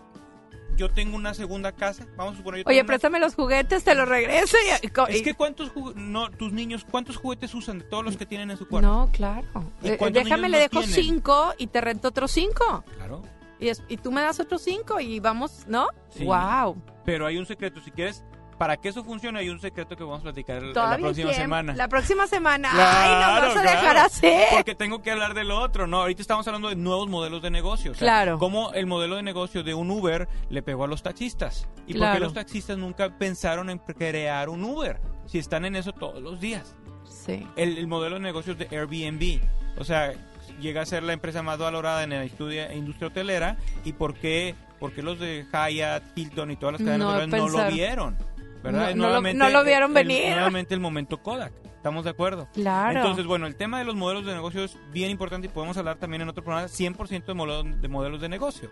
yo 0.76 0.90
tengo 0.92 1.16
una 1.16 1.34
segunda 1.34 1.72
casa, 1.72 2.06
vamos 2.16 2.36
a 2.36 2.38
suponer... 2.38 2.60
yo 2.62 2.70
Oye, 2.70 2.80
una- 2.82 2.88
préstame 2.88 3.20
los 3.20 3.34
juguetes, 3.36 3.84
te 3.84 3.96
los 3.96 4.08
regreso 4.08 4.58
y, 4.66 4.86
Es 5.16 5.22
que 5.24 5.34
cuántos 5.34 5.74
jugu- 5.74 5.96
no, 5.96 6.30
tus 6.32 6.52
niños, 6.54 6.86
¿cuántos 6.90 7.18
juguetes 7.18 7.54
usan 7.56 7.80
de 7.80 7.86
todos 7.86 8.04
los 8.06 8.16
que 8.18 8.26
tienen 8.26 8.52
en 8.52 8.58
su 8.58 8.68
cuarto? 8.68 8.88
No, 8.88 9.10
claro. 9.12 9.48
¿Y 9.82 9.90
Eh, 9.90 9.98
déjame, 10.12 10.50
le 10.50 10.60
dejo 10.60 10.82
tienen? 10.82 10.90
cinco 10.96 11.54
y 11.58 11.68
te 11.68 11.82
rento 11.82 12.10
otros 12.10 12.32
cinco. 12.32 12.84
Claro. 12.96 13.24
Y, 13.60 13.70
es- 13.70 13.82
y 13.88 13.98
tú 13.98 14.12
me 14.12 14.22
das 14.22 14.40
otros 14.40 14.62
cinco 14.62 15.00
y 15.00 15.20
vamos, 15.20 15.66
¿no? 15.68 15.88
Sí. 16.10 16.26
Wow. 16.26 16.80
Pero 17.04 17.26
hay 17.26 17.38
un 17.40 17.46
secreto, 17.48 17.82
si 17.82 17.90
quieres, 17.90 18.24
para 18.58 18.78
que 18.78 18.90
eso 18.90 19.04
funcione 19.04 19.40
hay 19.40 19.50
un 19.50 19.60
secreto 19.60 19.96
que 19.96 20.04
vamos 20.04 20.20
a 20.20 20.24
platicar 20.24 20.62
la 20.64 20.74
próxima 20.98 21.14
tiempo. 21.14 21.34
semana. 21.34 21.74
La 21.76 21.88
próxima 21.88 22.28
semana. 22.28 22.70
Ay, 22.72 23.10
no 23.12 23.18
Claro, 23.18 23.48
vas 23.48 23.58
a 23.58 23.62
claro. 23.62 23.80
dejar 23.80 23.98
hacer. 23.98 24.46
Porque 24.52 24.76
tengo 24.76 25.02
que 25.02 25.12
hablar 25.12 25.34
del 25.34 25.52
otro, 25.52 25.86
¿no? 25.88 26.02
Ahorita 26.02 26.22
estamos 26.22 26.48
hablando 26.48 26.70
de 26.70 26.76
nuevos 26.76 27.08
modelos 27.08 27.42
de 27.42 27.52
negocio. 27.52 27.92
o 27.92 27.94
sea, 27.94 28.00
Claro. 28.00 28.40
Cómo 28.40 28.74
el 28.74 28.86
modelo 28.88 29.16
de 29.18 29.24
negocio 29.24 29.64
de 29.64 29.74
un 29.74 29.92
Uber 29.92 30.28
le 30.50 30.62
pegó 30.64 30.86
a 30.86 30.88
los 30.88 31.04
taxistas. 31.04 31.68
Y 31.86 31.94
por 31.94 32.00
Claro. 32.02 32.14
qué 32.16 32.20
los 32.22 32.34
taxistas 32.34 32.78
nunca 32.78 33.10
pensaron 33.18 33.70
en 33.70 33.78
crear 33.80 34.50
un 34.50 34.64
Uber. 34.64 35.00
Si 35.26 35.38
están 35.38 35.66
en 35.66 35.76
eso 35.76 35.92
todos 35.92 36.22
los 36.22 36.40
días. 36.40 36.76
Sí. 37.04 37.46
El, 37.56 37.78
el 37.78 37.88
modelo 37.88 38.16
de 38.16 38.22
negocios 38.22 38.58
de 38.58 38.68
Airbnb. 38.72 39.42
O 39.78 39.84
sea, 39.84 40.14
llega 40.60 40.82
a 40.82 40.86
ser 40.86 41.04
la 41.04 41.14
empresa 41.14 41.44
más 41.44 41.58
valorada 41.60 42.04
en 42.04 42.10
la 42.12 42.24
industria, 42.24 42.74
industria 42.74 43.10
hotelera. 43.10 43.58
¿Y 43.86 43.94
por 43.94 44.16
qué, 44.16 44.56
por 44.80 44.92
qué 44.94 45.04
los 45.04 45.20
de 45.20 45.46
Hyatt, 45.52 46.04
Hilton 46.18 46.52
y 46.52 46.56
todas 46.56 46.74
las 46.80 46.82
cadenas 46.88 47.28
No 47.28 47.38
no 47.38 47.50
lo 47.50 47.68
vieron? 47.72 48.18
¿Verdad? 48.64 48.82
No- 48.82 48.86
no 48.88 48.92
lo- 48.96 48.96
Nuevamente, 49.04 49.38
no 49.44 49.50
lo 49.50 49.64
vieron 49.64 49.90
el- 49.92 49.94
venir. 50.08 50.30
nuevamente 50.32 50.74
el 50.74 50.80
momento 50.80 51.22
Kodak. 51.22 51.54
¿Estamos 51.76 52.04
de 52.04 52.10
acuerdo? 52.10 52.48
Claro. 52.54 53.00
Entonces, 53.00 53.26
bueno, 53.26 53.48
el 53.48 53.56
tema 53.56 53.80
de 53.80 53.86
los 53.86 53.96
modelos 53.96 54.26
de 54.26 54.34
negocio 54.34 54.64
es 54.64 54.78
bien 54.92 55.10
importante 55.12 55.48
y 55.48 55.50
podemos 55.50 55.78
hablar 55.78 55.98
también 55.98 56.22
en 56.24 56.30
otro 56.30 56.44
programa 56.44 56.68
100% 56.68 57.26
de, 57.26 57.34
modelo- 57.34 57.64
de 57.80 57.88
modelos 57.88 58.20
de 58.20 58.28
negocio. 58.30 58.70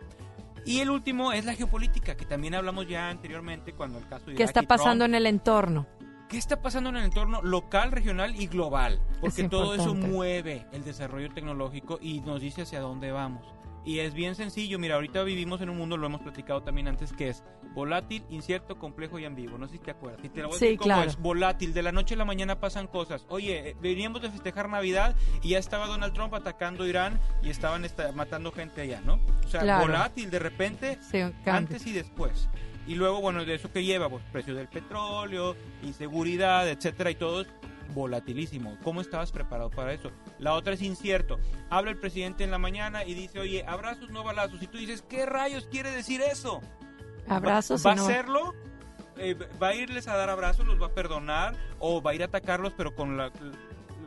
Y 0.66 0.80
el 0.80 0.90
último 0.90 1.32
es 1.32 1.46
la 1.46 1.54
geopolítica, 1.54 2.18
que 2.18 2.26
también 2.26 2.56
hablamos 2.56 2.88
ya 2.88 3.10
anteriormente 3.10 3.74
cuando 3.74 4.00
el 4.00 4.08
caso 4.08 4.26
de 4.32 4.36
¿Qué 4.36 4.44
está 4.44 4.62
Trump. 4.62 4.70
pasando 4.70 5.06
en 5.06 5.14
el 5.16 5.28
entorno? 5.28 5.86
¿Qué 6.28 6.38
está 6.40 6.60
pasando 6.60 6.90
en 6.90 6.98
el 6.98 7.04
entorno 7.06 7.42
local, 7.44 7.92
regional 7.92 8.36
y 8.36 8.48
global? 8.48 9.00
Porque 9.22 9.44
Es 9.44 9.50
todo 9.50 9.76
eso 9.76 9.94
mueve 9.94 10.66
el 10.74 10.84
desarrollo 10.84 11.30
tecnológico 11.32 12.00
y 12.02 12.20
nos 12.22 12.42
dice 12.42 12.64
hacia 12.64 12.80
dónde 12.80 13.12
vamos. 13.12 13.46
Y 13.86 14.00
es 14.00 14.16
bien 14.16 14.34
sencillo, 14.34 14.80
mira, 14.80 14.96
ahorita 14.96 15.22
vivimos 15.24 15.62
en 15.62 15.70
un 15.70 15.78
mundo, 15.78 15.96
lo 15.96 16.08
hemos 16.08 16.22
platicado 16.22 16.64
también 16.64 16.88
antes, 16.88 17.14
que 17.14 17.30
es 17.30 17.44
volátil, 17.76 18.24
incierto, 18.30 18.80
complejo 18.80 19.20
y 19.20 19.26
ambiguo. 19.26 19.60
No 19.60 19.68
sé 19.68 19.74
si 19.74 19.80
te 19.80 19.92
acuerdas. 19.92 20.26
Y 20.26 20.30
te 20.30 20.42
lo 20.42 20.48
voy 20.48 20.56
a 20.56 20.60
Sí, 20.60 20.66
decir 20.66 20.80
cómo 20.80 20.94
claro. 20.96 21.10
es 21.10 21.18
volátil, 21.18 21.72
de 21.74 21.84
la 21.84 21.92
noche 21.92 22.16
a 22.16 22.18
la 22.18 22.26
mañana 22.26 22.60
pasan 22.60 22.88
cosas. 22.88 23.26
Oye, 23.30 23.70
eh, 23.70 23.76
veníamos 23.80 24.24
de 24.24 24.32
festejar 24.32 24.70
Navidad 24.70 25.16
y 25.44 25.50
ya 25.50 25.60
estaba 25.60 25.86
Donald 25.86 26.14
Trump 26.14 26.34
atacando 26.34 26.88
Irán 26.88 27.20
y 27.44 27.50
estaban 27.52 27.86
esta- 27.86 28.12
matando 28.12 28.52
gente 28.52 28.82
allá, 28.82 29.02
¿no? 29.06 29.20
O 29.46 29.48
sea, 29.50 29.62
Claro. 29.62 29.86
volátil, 29.86 30.32
de 30.32 30.40
repente, 30.40 30.98
Sí, 31.02 31.20
antes 31.46 31.86
y 31.86 31.92
después. 31.92 32.50
Y 32.88 32.96
luego, 32.96 33.22
bueno, 33.22 33.46
de 33.46 33.54
eso 33.56 33.72
que 33.72 33.84
lleva, 33.84 34.10
pues 34.10 34.24
precio 34.32 34.56
del 34.56 34.68
petróleo, 34.68 35.56
inseguridad, 35.84 36.68
etcétera, 36.70 37.12
y 37.12 37.16
todo 37.16 37.42
es 37.42 37.48
volatilísimo. 37.94 38.78
¿Cómo 38.84 39.02
estabas 39.02 39.32
preparado 39.32 39.70
para 39.70 39.94
eso? 39.94 40.12
La 40.40 40.54
otra 40.54 40.74
es 40.74 40.82
incierto. 40.82 41.38
Habla 41.70 41.92
el 41.92 41.98
presidente 41.98 42.44
en 42.44 42.52
la 42.52 42.58
mañana 42.58 43.04
y 43.06 43.14
dice, 43.14 43.40
oye, 43.40 43.64
abrazos, 43.68 44.10
no 44.10 44.24
balazos. 44.24 44.62
Y 44.62 44.68
tú 44.68 44.78
dices, 44.78 45.02
¿qué 45.08 45.26
rayos 45.26 45.68
quiere 45.72 45.92
decir 45.92 46.22
eso? 46.22 46.62
Abrazos 47.28 47.86
¿Va, 47.86 47.92
va 47.92 47.96
no- 47.96 48.02
a 48.04 48.06
hacerlo? 48.06 48.54
Eh, 49.18 49.36
¿Va 49.62 49.70
a 49.70 49.76
irles 49.76 50.08
a 50.10 50.16
dar 50.18 50.30
abrazos, 50.30 50.66
los 50.68 50.82
va 50.82 50.88
a 50.88 50.94
perdonar? 50.94 51.56
¿O 51.80 52.02
va 52.02 52.12
a 52.12 52.16
ir 52.16 52.22
a 52.22 52.26
atacarlos, 52.26 52.74
pero 52.76 52.94
con 52.96 53.16
la... 53.18 53.32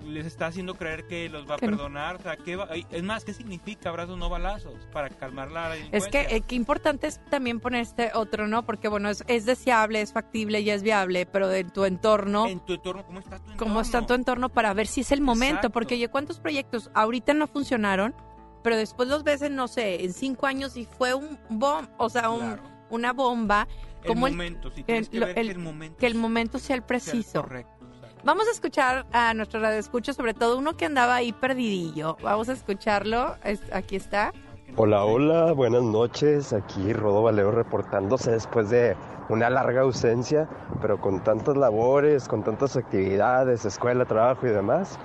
les 0.05 0.27
está 0.27 0.47
haciendo 0.47 0.75
creer 0.75 1.07
que 1.07 1.29
los 1.29 1.49
va 1.49 1.55
a 1.55 1.59
Que 1.59 1.67
no. 1.67 1.77
perdonar? 1.77 2.17
O 2.17 2.23
sea, 2.23 2.37
¿qué 2.37 2.57
va- 2.57 2.69
es 2.91 3.03
más, 3.03 3.25
¿qué 3.25 3.33
significa 3.33 3.89
abrazos, 3.89 4.19
no 4.19 4.29
balazos? 4.29 4.75
Para 4.93 5.09
calmar 5.11 5.51
la 5.51 5.77
Es 5.93 6.09
que 6.09 6.21
eh, 6.23 6.43
qué 6.47 6.55
importante 6.55 7.07
es 7.07 7.21
también 7.31 7.61
poner 7.61 7.83
este 7.83 8.11
otro, 8.15 8.47
¿no? 8.47 8.65
Porque 8.65 8.89
bueno, 8.89 9.09
es, 9.11 9.25
es 9.27 9.47
deseable, 9.47 10.01
es 10.01 10.13
factible 10.13 10.61
y 10.61 10.71
es 10.71 10.83
viable, 10.83 11.27
pero 11.27 11.49
de 11.49 11.65
tu 11.65 11.85
entorno, 11.85 12.47
En 12.47 12.61
tu 12.61 12.75
entorno, 12.75 13.05
¿cómo 13.07 13.19
está 13.21 13.37
tu 13.37 13.43
entorno? 13.43 13.59
cómo 13.59 13.81
está 13.81 14.07
tu 14.07 14.15
entorno 14.15 14.49
para 14.49 14.73
ver 14.75 14.87
si 14.87 15.01
es 15.03 15.13
el 15.13 15.21
momento. 15.21 15.57
Exacto. 15.57 15.71
Porque 15.71 15.95
oye, 15.95 16.09
¿cuántos 16.09 16.41
proyectos 16.41 16.91
ahorita 16.95 17.35
no 17.35 17.47
funcionaron? 17.47 18.15
Pero 18.63 18.77
después 18.77 19.09
los 19.09 19.23
ves 19.25 19.43
en, 19.43 19.55
no 19.57 19.69
sé, 19.69 20.05
en 20.05 20.13
cinco 20.13 20.47
años 20.47 20.77
y 20.77 20.85
fue 20.85 21.15
un 21.15 21.39
bomb, 21.49 21.89
o 21.97 22.09
sea, 22.11 22.29
un- 22.31 22.41
Claro. 22.41 22.63
una 22.91 23.13
bomba. 23.13 23.69
El 24.03 24.09
como 24.09 24.29
momento, 24.29 24.71
sí, 24.71 24.83
tienes 24.85 25.09
que 25.09 25.19
lo- 25.21 25.27
ver 25.27 25.35
que 25.35 25.41
el 25.43 25.59
momento 25.59 25.97
que 25.99 26.07
el 26.07 26.15
momento 26.15 26.59
sea 26.59 26.77
el 26.77 26.83
sea 26.83 26.87
preciso. 26.87 27.43
correcto, 27.43 27.71
exacto. 27.73 27.78
Vamos 28.25 28.47
a 28.49 28.51
escuchar 28.51 29.07
a 29.13 29.33
nuestro 29.35 29.61
radio 29.61 29.79
escucha, 29.79 30.13
sobre 30.13 30.35
todo 30.35 30.59
uno 30.59 30.77
que 30.77 30.87
andaba 30.87 31.15
ahí 31.17 31.33
perdidillo. 31.33 32.17
Vamos 32.23 32.49
a 32.49 32.53
escucharlo. 32.53 33.37
Es- 33.45 33.63
aquí 33.73 33.97
está. 33.97 34.33
Hola, 34.77 35.05
hola, 35.05 35.53
buenas 35.53 35.83
noches. 35.83 36.53
Aquí 36.53 36.93
Rodo 36.93 37.23
Valero 37.23 37.53
reportándose 37.53 38.31
después 38.33 38.69
de 38.71 38.97
una 39.29 39.49
larga 39.51 39.83
ausencia, 39.83 40.49
pero 40.83 41.01
con 41.01 41.21
tantas 41.25 41.57
labores, 41.57 42.29
con 42.29 42.43
tantas 42.43 42.77
actividades, 42.77 43.65
escuela, 43.65 44.05
trabajo 44.05 44.47
y 44.47 44.51
demás. 44.51 44.99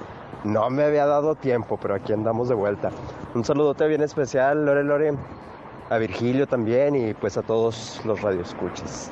No 0.44 0.70
me 0.70 0.84
había 0.84 1.06
dado 1.06 1.36
tiempo, 1.36 1.78
pero 1.82 1.96
aquí 1.96 2.12
andamos 2.12 2.50
de 2.50 2.56
vuelta. 2.56 2.92
Un 3.34 3.46
saludote 3.46 3.88
bien 3.88 4.02
especial, 4.02 4.66
Lore 4.66 4.84
Lore, 4.84 5.14
a 5.90 5.98
Virgilio 5.98 6.48
también 6.48 6.96
y 6.96 7.14
pues 7.14 7.38
a 7.38 7.42
todos 7.42 8.02
los 8.06 8.22
radioescuchas. 8.22 9.12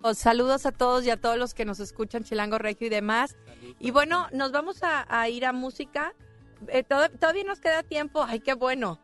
Os 0.00 0.18
Saludos 0.18 0.64
a 0.64 0.72
todos 0.72 1.04
y 1.04 1.10
a 1.10 1.16
todos 1.16 1.36
los 1.38 1.54
que 1.54 1.64
nos 1.64 1.80
escuchan, 1.80 2.22
Chilango 2.24 2.58
Regio 2.58 2.86
y 2.86 2.90
demás. 2.90 3.36
Y 3.80 3.90
bueno, 3.90 4.28
nos 4.32 4.52
vamos 4.52 4.82
a, 4.82 5.06
a 5.08 5.28
ir 5.28 5.44
a 5.44 5.52
música. 5.52 6.14
Eh, 6.68 6.84
todo- 6.84 7.08
todavía 7.10 7.44
nos 7.44 7.58
queda 7.60 7.82
tiempo. 7.82 8.22
Ay, 8.22 8.40
qué 8.40 8.54
bueno. 8.54 9.00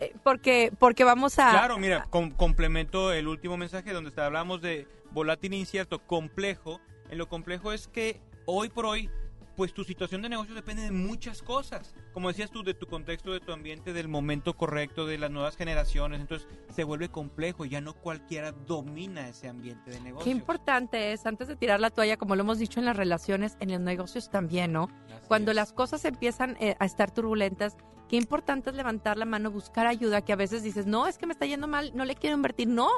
eh, 0.00 0.14
porque, 0.22 0.72
porque 0.78 1.02
vamos 1.04 1.38
a... 1.38 1.50
Claro, 1.50 1.76
mira, 1.76 2.06
com- 2.10 2.30
complemento 2.30 3.12
el 3.12 3.26
último 3.28 3.56
mensaje 3.56 3.92
donde 3.92 4.12
hablamos 4.22 4.62
de 4.62 4.86
volátil 5.10 5.52
incierto, 5.54 5.98
complejo. 6.06 6.80
En 7.10 7.18
lo 7.18 7.28
complejo 7.28 7.72
es 7.72 7.88
que 7.88 8.20
hoy 8.46 8.68
por 8.68 8.86
hoy, 8.86 9.10
pues 9.58 9.74
tu 9.74 9.82
situación 9.82 10.22
de 10.22 10.28
negocio 10.28 10.54
depende 10.54 10.84
de 10.84 10.92
muchas 10.92 11.42
cosas. 11.42 11.92
Como 12.12 12.28
decías 12.28 12.48
tú, 12.48 12.62
de 12.62 12.74
tu 12.74 12.86
contexto, 12.86 13.32
de 13.32 13.40
tu 13.40 13.50
ambiente, 13.50 13.92
del 13.92 14.06
momento 14.06 14.56
correcto, 14.56 15.04
de 15.04 15.18
las 15.18 15.32
nuevas 15.32 15.56
generaciones. 15.56 16.20
Entonces 16.20 16.46
se 16.72 16.84
vuelve 16.84 17.08
complejo 17.08 17.64
ya 17.64 17.80
no 17.80 17.94
cualquiera 17.94 18.52
domina 18.52 19.28
ese 19.28 19.48
ambiente 19.48 19.90
de 19.90 20.00
negocio. 20.00 20.22
Qué 20.22 20.30
importante 20.30 21.12
es, 21.12 21.26
antes 21.26 21.48
de 21.48 21.56
tirar 21.56 21.80
la 21.80 21.90
toalla, 21.90 22.16
como 22.16 22.36
lo 22.36 22.42
hemos 22.42 22.60
dicho 22.60 22.78
en 22.78 22.86
las 22.86 22.96
relaciones, 22.96 23.56
en 23.58 23.72
los 23.72 23.80
negocios 23.80 24.30
también, 24.30 24.72
¿no? 24.72 24.90
Cuando 25.26 25.52
las 25.52 25.72
cosas 25.72 26.04
empiezan 26.04 26.56
eh, 26.60 26.76
a 26.78 26.86
estar 26.86 27.10
turbulentas, 27.10 27.76
qué 28.08 28.14
importante 28.14 28.70
es 28.70 28.76
levantar 28.76 29.16
la 29.16 29.24
mano, 29.24 29.50
buscar 29.50 29.88
ayuda, 29.88 30.22
que 30.22 30.32
a 30.32 30.36
veces 30.36 30.62
dices, 30.62 30.86
no, 30.86 31.08
es 31.08 31.18
que 31.18 31.26
me 31.26 31.32
está 31.32 31.46
yendo 31.46 31.66
mal, 31.66 31.90
no 31.96 32.04
le 32.04 32.14
quiero 32.14 32.36
invertir, 32.36 32.68
no, 32.68 32.90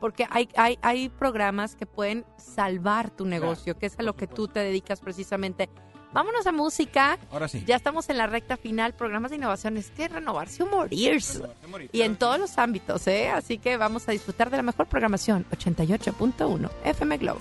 porque 0.00 0.26
hay, 0.28 0.48
hay, 0.56 0.76
hay 0.82 1.08
programas 1.08 1.76
que 1.76 1.86
pueden 1.86 2.24
salvar 2.36 3.10
tu 3.10 3.26
negocio, 3.26 3.78
que 3.78 3.86
es 3.86 3.96
a 3.96 4.02
lo 4.02 4.16
que 4.16 4.26
tú 4.26 4.48
te 4.48 4.58
dedicas 4.58 5.00
precisamente. 5.00 5.70
Vámonos 6.12 6.46
a 6.46 6.52
música. 6.52 7.18
Ahora 7.30 7.46
sí. 7.48 7.62
Ya 7.66 7.76
estamos 7.76 8.08
en 8.10 8.18
la 8.18 8.26
recta 8.26 8.56
final, 8.56 8.94
programas 8.94 9.30
de 9.30 9.36
innovación. 9.36 9.76
Es 9.76 9.90
que 9.90 10.08
renovarse 10.08 10.62
o 10.62 10.66
morirse. 10.66 11.42
Y 11.92 12.02
en 12.02 12.16
todos 12.16 12.38
los 12.38 12.58
ámbitos, 12.58 13.06
¿eh? 13.06 13.28
Así 13.28 13.58
que 13.58 13.76
vamos 13.76 14.08
a 14.08 14.12
disfrutar 14.12 14.50
de 14.50 14.56
la 14.56 14.62
mejor 14.62 14.86
programación, 14.86 15.46
88.1 15.50 16.70
FM 16.84 17.16
Globo. 17.18 17.40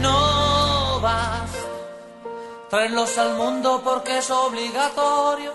No 0.00 1.00
vas, 1.00 1.50
traerlos 2.70 3.18
al 3.18 3.36
mundo 3.36 3.82
porque 3.84 4.18
es 4.18 4.30
obligatorio, 4.30 5.52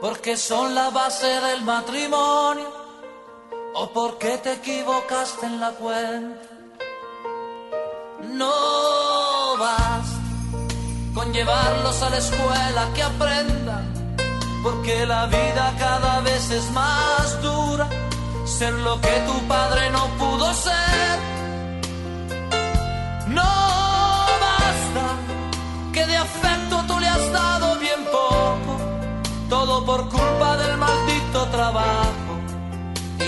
porque 0.00 0.36
son 0.36 0.74
la 0.74 0.90
base 0.90 1.26
del 1.26 1.62
matrimonio, 1.62 2.70
o 3.74 3.90
porque 3.90 4.38
te 4.38 4.52
equivocaste 4.52 5.46
en 5.46 5.60
la 5.60 5.70
cuenta. 5.72 6.40
No 8.32 9.56
vas 9.58 10.06
con 11.14 11.32
llevarlos 11.32 12.02
a 12.02 12.10
la 12.10 12.18
escuela 12.18 12.88
que 12.94 13.02
aprendan, 13.02 14.16
porque 14.62 15.06
la 15.06 15.26
vida 15.26 15.74
cada 15.78 16.20
vez 16.20 16.50
es 16.50 16.70
más 16.70 17.42
dura, 17.42 17.88
ser 18.44 18.72
lo 18.72 19.00
que 19.00 19.20
tu 19.26 19.38
padre 19.48 19.90
no 19.90 20.06
pudo 20.18 20.54
ser. 20.54 21.18
No 23.28 23.52
basta 24.46 25.06
que 25.92 26.06
de 26.06 26.16
afecto 26.16 26.84
tú 26.86 26.98
le 27.00 27.08
has 27.08 27.32
dado 27.32 27.76
bien 27.78 28.04
poco, 28.04 28.78
todo 29.48 29.84
por 29.84 30.08
culpa 30.08 30.53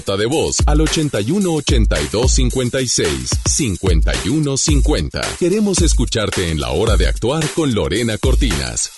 De 0.00 0.26
voz 0.26 0.56
al 0.66 0.80
81 0.80 1.52
82 1.52 2.32
56 2.32 3.30
51 3.46 4.56
50. 4.56 5.20
Queremos 5.38 5.82
escucharte 5.82 6.50
en 6.50 6.60
la 6.60 6.70
hora 6.70 6.96
de 6.96 7.06
actuar 7.06 7.46
con 7.54 7.74
Lorena 7.74 8.16
Cortinas. 8.16 8.92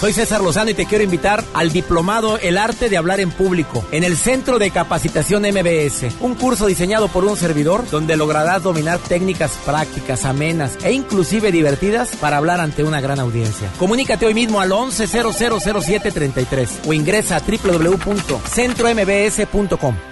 Soy 0.00 0.12
César 0.12 0.40
Lozano 0.40 0.70
y 0.70 0.74
te 0.74 0.86
quiero 0.86 1.02
invitar 1.04 1.44
al 1.54 1.70
diplomado 1.70 2.38
El 2.38 2.56
arte 2.56 2.88
de 2.88 2.96
hablar 2.96 3.20
en 3.20 3.30
público 3.30 3.84
en 3.92 4.04
el 4.04 4.16
Centro 4.16 4.58
de 4.58 4.70
Capacitación 4.70 5.42
MBS, 5.42 6.06
un 6.20 6.34
curso 6.34 6.66
diseñado 6.66 7.08
por 7.08 7.24
un 7.24 7.36
servidor 7.36 7.84
donde 7.90 8.16
lograrás 8.16 8.62
dominar 8.62 9.00
técnicas 9.00 9.52
prácticas, 9.64 10.24
amenas 10.24 10.78
e 10.82 10.92
inclusive 10.92 11.52
divertidas 11.52 12.16
para 12.16 12.38
hablar 12.38 12.60
ante 12.60 12.84
una 12.84 13.02
gran 13.02 13.20
audiencia. 13.20 13.70
Comunícate 13.78 14.26
hoy 14.26 14.34
mismo 14.34 14.60
al 14.60 14.72
11000733 14.72 16.86
o 16.86 16.92
ingresa 16.92 17.36
a 17.36 17.40
www.centrombs.com. 17.40 20.11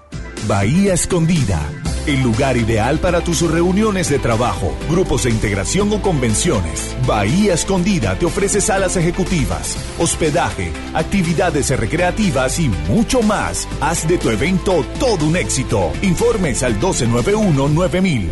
Bahía 0.47 0.95
Escondida, 0.95 1.61
el 2.07 2.23
lugar 2.23 2.57
ideal 2.57 2.97
para 2.97 3.21
tus 3.21 3.41
reuniones 3.41 4.09
de 4.09 4.17
trabajo, 4.17 4.75
grupos 4.89 5.23
de 5.23 5.29
integración 5.29 5.93
o 5.93 6.01
convenciones. 6.01 6.95
Bahía 7.05 7.53
Escondida 7.53 8.17
te 8.17 8.25
ofrece 8.25 8.59
salas 8.59 8.97
ejecutivas, 8.97 9.77
hospedaje, 9.99 10.71
actividades 10.95 11.69
recreativas 11.77 12.59
y 12.59 12.69
mucho 12.89 13.21
más. 13.21 13.67
Haz 13.81 14.07
de 14.07 14.17
tu 14.17 14.31
evento 14.31 14.83
todo 14.99 15.27
un 15.27 15.37
éxito. 15.37 15.91
Informes 16.01 16.63
al 16.63 16.79
1291-9000. 16.79 18.29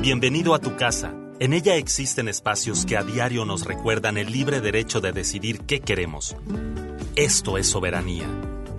Bienvenido 0.00 0.54
a 0.54 0.58
tu 0.58 0.74
casa. 0.74 1.14
En 1.38 1.52
ella 1.52 1.76
existen 1.76 2.26
espacios 2.28 2.84
que 2.84 2.96
a 2.96 3.04
diario 3.04 3.44
nos 3.44 3.64
recuerdan 3.64 4.16
el 4.16 4.32
libre 4.32 4.60
derecho 4.60 5.00
de 5.00 5.12
decidir 5.12 5.60
qué 5.60 5.78
queremos. 5.78 6.34
Esto 7.14 7.58
es 7.58 7.68
soberanía. 7.68 8.26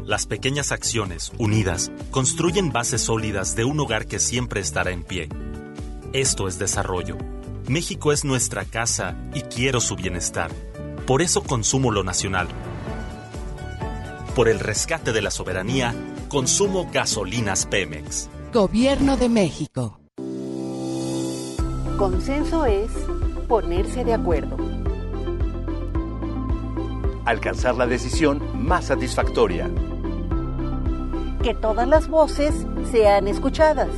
Las 0.09 0.25
pequeñas 0.25 0.71
acciones, 0.71 1.31
unidas, 1.37 1.91
construyen 2.09 2.71
bases 2.71 3.01
sólidas 3.01 3.55
de 3.55 3.63
un 3.63 3.79
hogar 3.79 4.07
que 4.07 4.17
siempre 4.17 4.59
estará 4.59 4.89
en 4.89 5.03
pie. 5.03 5.29
Esto 6.13 6.47
es 6.47 6.57
desarrollo. 6.57 7.15
México 7.67 8.11
es 8.11 8.25
nuestra 8.25 8.65
casa 8.65 9.15
y 9.35 9.41
quiero 9.41 9.79
su 9.79 9.95
bienestar. 9.95 10.49
Por 11.05 11.21
eso 11.21 11.43
consumo 11.43 11.91
lo 11.91 12.03
nacional. 12.03 12.47
Por 14.33 14.49
el 14.49 14.59
rescate 14.59 15.13
de 15.13 15.21
la 15.21 15.29
soberanía, 15.29 15.93
consumo 16.27 16.89
gasolinas 16.91 17.67
Pemex. 17.67 18.31
Gobierno 18.51 19.15
de 19.15 19.29
México. 19.29 19.99
Consenso 21.99 22.65
es 22.65 22.89
ponerse 23.47 24.03
de 24.03 24.15
acuerdo. 24.15 24.57
Alcanzar 27.25 27.75
la 27.75 27.85
decisión 27.85 28.41
más 28.55 28.85
satisfactoria. 28.85 29.69
Que 31.43 31.53
todas 31.53 31.87
las 31.87 32.07
voces 32.07 32.53
sean 32.91 33.27
escuchadas. 33.27 33.89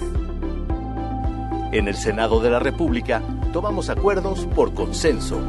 En 1.72 1.88
el 1.88 1.96
Senado 1.96 2.40
de 2.40 2.50
la 2.50 2.60
República 2.60 3.22
tomamos 3.52 3.90
acuerdos 3.90 4.46
por 4.56 4.74
consenso. 4.74 5.40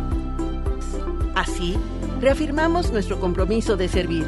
Así, 1.34 1.76
reafirmamos 2.20 2.92
nuestro 2.92 3.20
compromiso 3.20 3.76
de 3.76 3.88
servir. 3.88 4.26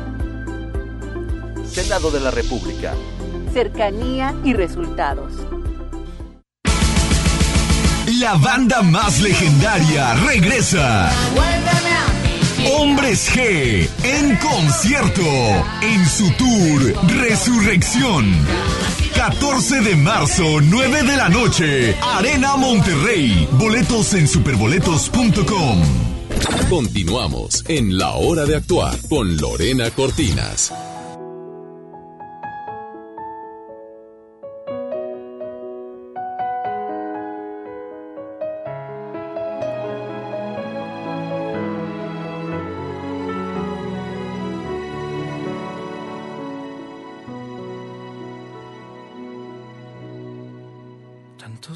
Senado 1.64 2.10
de 2.10 2.20
la 2.20 2.30
República. 2.30 2.94
Cercanía 3.52 4.34
y 4.44 4.52
resultados. 4.52 5.32
La 8.20 8.34
banda 8.34 8.82
más 8.82 9.20
legendaria 9.20 10.14
regresa. 10.14 11.10
Hombres 12.66 13.30
G 13.30 13.88
en 14.02 14.36
concierto 14.36 15.22
en 15.82 16.08
su 16.08 16.30
tour 16.32 16.94
Resurrección. 17.08 18.32
14 19.14 19.80
de 19.80 19.96
marzo, 19.96 20.60
9 20.60 21.02
de 21.02 21.16
la 21.16 21.28
noche, 21.28 21.96
Arena 22.00 22.56
Monterrey. 22.56 23.48
Boletos 23.52 24.14
en 24.14 24.26
superboletos.com. 24.26 25.82
Continuamos 26.68 27.64
en 27.68 27.96
La 27.98 28.12
Hora 28.12 28.44
de 28.44 28.56
Actuar 28.56 28.96
con 29.08 29.36
Lorena 29.36 29.90
Cortinas. 29.90 30.72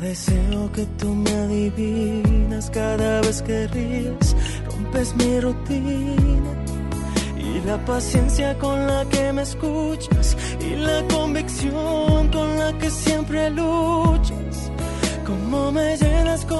Deseo 0.00 0.70
que 0.72 0.84
tú 0.98 1.14
me 1.14 1.30
adivinas, 1.30 2.70
cada 2.70 3.22
vez 3.22 3.42
que 3.42 3.66
ríes, 3.68 4.36
rompes 4.66 5.16
mi 5.16 5.40
rutina. 5.40 6.52
Y 7.36 7.66
la 7.66 7.82
paciencia 7.84 8.56
con 8.58 8.86
la 8.86 9.04
que 9.08 9.32
me 9.32 9.42
escuchas, 9.42 10.36
y 10.60 10.76
la 10.76 11.02
convicción 11.08 12.28
con 12.30 12.58
la 12.58 12.76
que 12.78 12.90
siempre 12.90 13.50
luchas. 13.50 14.70
Cómo 15.26 15.72
me 15.72 15.96
llenas, 15.96 16.44
cómo 16.44 16.55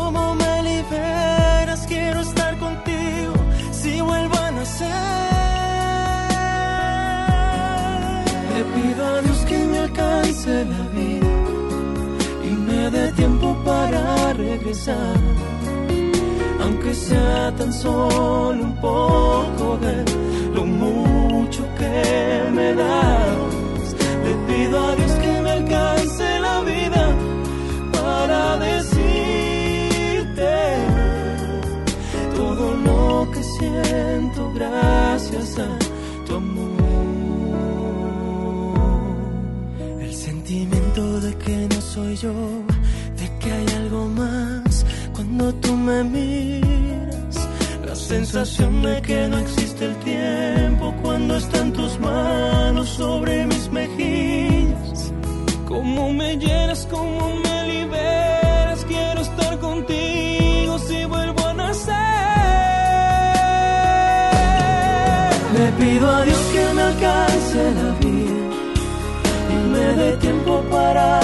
me 12.87 12.99
dé 12.99 13.13
tiempo 13.13 13.57
para 13.65 14.33
regresar. 14.35 15.17
Aunque 16.63 16.95
sea 16.95 17.53
tan 17.57 17.73
solo 17.73 18.63
un 18.63 18.77
poco 18.81 19.79
de 19.79 20.05
lo 20.55 20.65
mucho 20.65 21.63
que 21.79 22.51
me 22.53 22.75
das. 22.75 23.87
Le 24.25 24.35
pido 24.49 24.77
a 24.89 24.97
Dios 24.97 25.13
que 25.23 25.41
me 25.45 25.51
alcance 25.51 26.41
la 26.41 26.61
vida 26.63 27.05
para 27.93 28.59
decirte 28.59 30.55
todo 32.37 32.65
lo 32.89 33.31
que 33.33 33.43
siento 33.43 34.53
gracias 34.55 35.59
a 35.59 35.69
tu 36.27 36.37
amor. 36.37 36.67
El 40.01 40.15
sentimiento 40.15 41.21
de 41.21 41.35
que 41.35 41.69
no 41.73 41.81
soy 41.81 42.17
yo, 42.17 42.33
que 43.47 43.53
hay 43.53 43.67
algo 43.83 44.07
más 44.09 44.85
cuando 45.15 45.55
tú 45.55 45.77
me 45.77 46.03
miras. 46.05 47.35
La 47.87 47.95
sensación 47.95 48.83
de 48.83 49.01
que 49.03 49.29
no 49.29 49.39
existe 49.39 49.85
el 49.85 49.97
tiempo 50.11 50.95
cuando 51.03 51.37
están 51.37 51.73
tus 51.73 51.99
manos 52.01 52.89
sobre 52.89 53.47
mis 53.47 53.71
mejillas. 53.71 55.13
Cómo 55.69 56.13
me 56.13 56.37
llenas, 56.37 56.87
cómo 56.91 57.35
me 57.45 57.57
liberas, 57.73 58.85
quiero 58.85 59.21
estar 59.21 59.59
contigo 59.59 60.79
si 60.79 61.05
vuelvo 61.05 61.47
a 61.47 61.55
nacer. 61.55 61.95
Le 65.57 65.67
pido 65.81 66.07
a 66.11 66.23
Dios 66.25 66.43
que 66.55 66.65
me 66.77 66.83
alcance 66.91 67.61
la 67.81 67.91
vida 68.05 68.47
y 69.55 69.57
me 69.73 69.87
dé 70.01 70.17
tiempo 70.17 70.63
para 70.71 71.21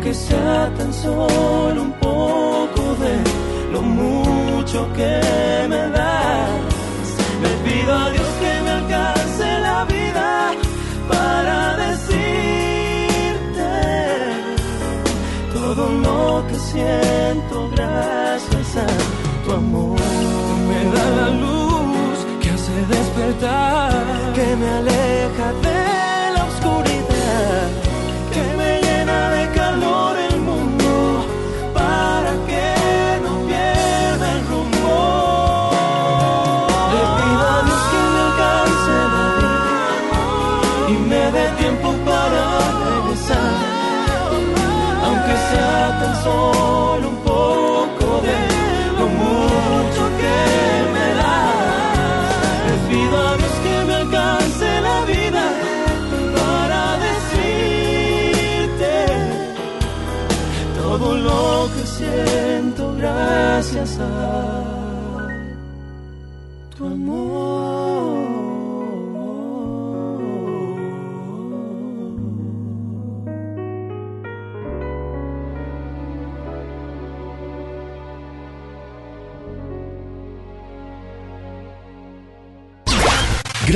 aunque 0.00 0.14
sea 0.14 0.72
tan 0.78 0.92
solo 0.94 1.82
un 1.82 1.92
poco 1.92 2.96
de 3.02 3.70
lo 3.70 3.82
mucho 3.82 4.88
que 4.94 5.20
me 5.68 5.90
das. 5.90 6.50
Le 7.42 7.50
pido 7.64 7.94
a 7.94 8.10
Dios 8.10 8.28
que 8.40 8.62
me 8.64 8.70
alcance 8.70 9.60
la 9.60 9.84
vida 9.84 10.52
para 11.06 11.76
decirte 11.76 13.70
todo 15.52 15.84
lo 16.06 16.46
que 16.48 16.54
siento 16.54 17.70
gracias 17.74 18.76
a 18.78 18.86
tu 19.44 19.52
amor. 19.52 20.00
Me 20.68 20.80
da 20.96 21.10
la 21.20 21.28
luz 21.28 22.18
que 22.40 22.48
hace 22.48 22.86
despertar, 22.88 23.92
que 24.34 24.56
me 24.56 24.68
aleja 24.78 25.52
de 25.62 25.89
llena 29.80 30.09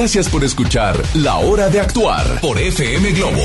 Gracias 0.05 0.28
por 0.28 0.44
escuchar 0.44 1.02
La 1.14 1.38
Hora 1.38 1.70
de 1.70 1.80
Actuar 1.80 2.38
por 2.42 2.61
FM 2.61 3.12
Globo. 3.12 3.40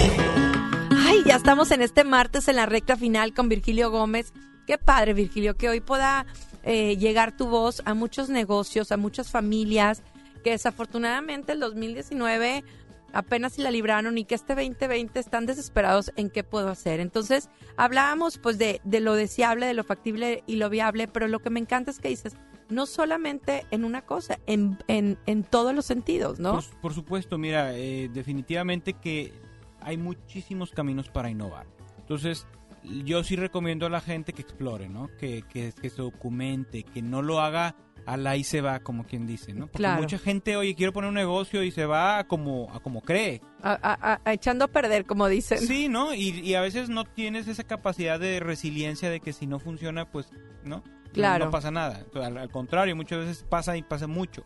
Ay, 0.92 1.24
ya 1.26 1.38
estamos 1.38 1.72
en 1.72 1.82
este 1.82 2.04
martes 2.04 2.50
en 2.50 2.58
la 2.58 2.66
recta 2.66 2.98
final 2.98 3.34
con 3.34 3.48
Virgilio 3.48 3.90
Gómez. 3.92 4.34
Qué 4.68 4.78
padre, 4.78 5.14
Virgilio, 5.14 5.56
que 5.56 5.70
hoy 5.70 5.80
pueda 5.80 6.26
eh, 6.64 6.98
llegar 6.98 7.32
tu 7.32 7.48
voz 7.48 7.82
a 7.86 7.94
muchos 7.94 8.28
negocios, 8.28 8.92
a 8.92 8.98
muchas 8.98 9.32
familias 9.32 10.04
que 10.44 10.50
desafortunadamente 10.50 11.54
el 11.54 11.62
2019 11.62 12.66
apenas 13.14 13.54
si 13.54 13.62
la 13.62 13.72
libraron 13.72 14.18
y 14.18 14.26
que 14.26 14.36
este 14.36 14.54
2020 14.54 15.18
están 15.18 15.46
desesperados 15.46 16.12
en 16.18 16.30
qué 16.30 16.44
puedo 16.44 16.68
hacer. 16.68 17.00
Entonces, 17.00 17.48
hablábamos 17.78 18.38
pues 18.38 18.58
de, 18.58 18.82
de 18.84 19.00
lo 19.00 19.16
deseable, 19.16 19.66
de 19.66 19.74
lo 19.74 19.86
factible 19.86 20.44
y 20.46 20.58
lo 20.58 20.70
viable, 20.70 21.08
pero 21.08 21.30
lo 21.30 21.40
que 21.40 21.52
me 21.52 21.62
encanta 21.62 21.90
es 21.90 22.00
que 22.00 22.10
dices, 22.10 22.36
no 22.70 22.86
solamente 22.86 23.66
en 23.72 23.84
una 23.84 24.04
cosa, 24.04 24.40
en, 24.46 24.78
en, 24.88 25.18
en 25.26 25.44
todos 25.44 25.74
los 25.74 25.86
sentidos, 25.86 26.40
¿no? 26.40 26.62
Por, 26.82 26.94
supuesto, 26.94 27.38
mira, 27.38 27.76
eh, 27.76 28.10
definitivamente 28.14 28.94
que 28.94 29.34
hay 29.82 29.98
muchísimos 29.98 30.72
caminos 30.72 31.10
para 31.10 31.30
innovar. 31.30 31.68
Entonces, 31.98 32.48
yo 32.84 33.24
sí 33.24 33.36
recomiendo 33.36 33.86
a 33.86 33.90
la 33.90 34.02
gente 34.02 34.34
que 34.34 34.42
explore, 34.42 34.88
¿no? 34.88 35.10
Que, 35.20 35.44
que, 35.44 35.74
que 35.74 35.90
se 35.90 36.02
documente, 36.02 36.84
que 36.84 37.02
no 37.02 37.22
lo 37.22 37.40
haga 37.40 37.76
a 38.14 38.18
la 38.18 38.36
y 38.38 38.44
se 38.44 38.62
va, 38.62 38.80
como 38.80 39.04
quien 39.06 39.28
dice, 39.28 39.54
¿no? 39.54 39.66
Porque 39.68 39.78
Claro. 39.78 40.02
mucha 40.02 40.18
gente, 40.18 40.56
oye, 40.56 40.76
quiero 40.76 40.94
poner 40.94 41.10
un 41.10 41.16
negocio 41.16 41.64
y 41.64 41.72
se 41.72 41.86
va 41.86 42.20
a 42.20 42.28
como, 42.28 42.72
a 42.74 42.80
como 42.80 43.02
cree. 43.02 43.42
A- 43.62 43.74
a- 43.82 44.22
a- 44.26 44.34
echando 44.34 44.66
a 44.66 44.68
perder, 44.68 45.06
como 45.06 45.28
dicen. 45.28 45.60
Sí, 45.60 45.90
¿no? 45.90 46.14
Y, 46.14 46.30
y 46.40 46.56
a 46.56 46.62
veces 46.62 46.90
no 46.90 47.04
tienes 47.06 47.48
esa 47.48 47.64
capacidad 47.64 48.20
de 48.20 48.40
resiliencia 48.40 49.10
de 49.10 49.20
que 49.20 49.34
si 49.34 49.46
no 49.48 49.60
funciona, 49.60 50.10
pues, 50.10 50.32
¿no? 50.64 50.78
No- 50.78 50.84
Claro. 51.14 51.46
No, 51.46 51.52
pasa 51.52 51.72
nada. 51.72 52.06
Al, 52.14 52.38
al 52.38 52.50
contrario, 52.52 52.96
muchas 52.96 53.20
veces 53.20 53.44
pasa 53.50 53.76
y 53.76 53.82
pasa 53.82 54.06
mucho. 54.06 54.44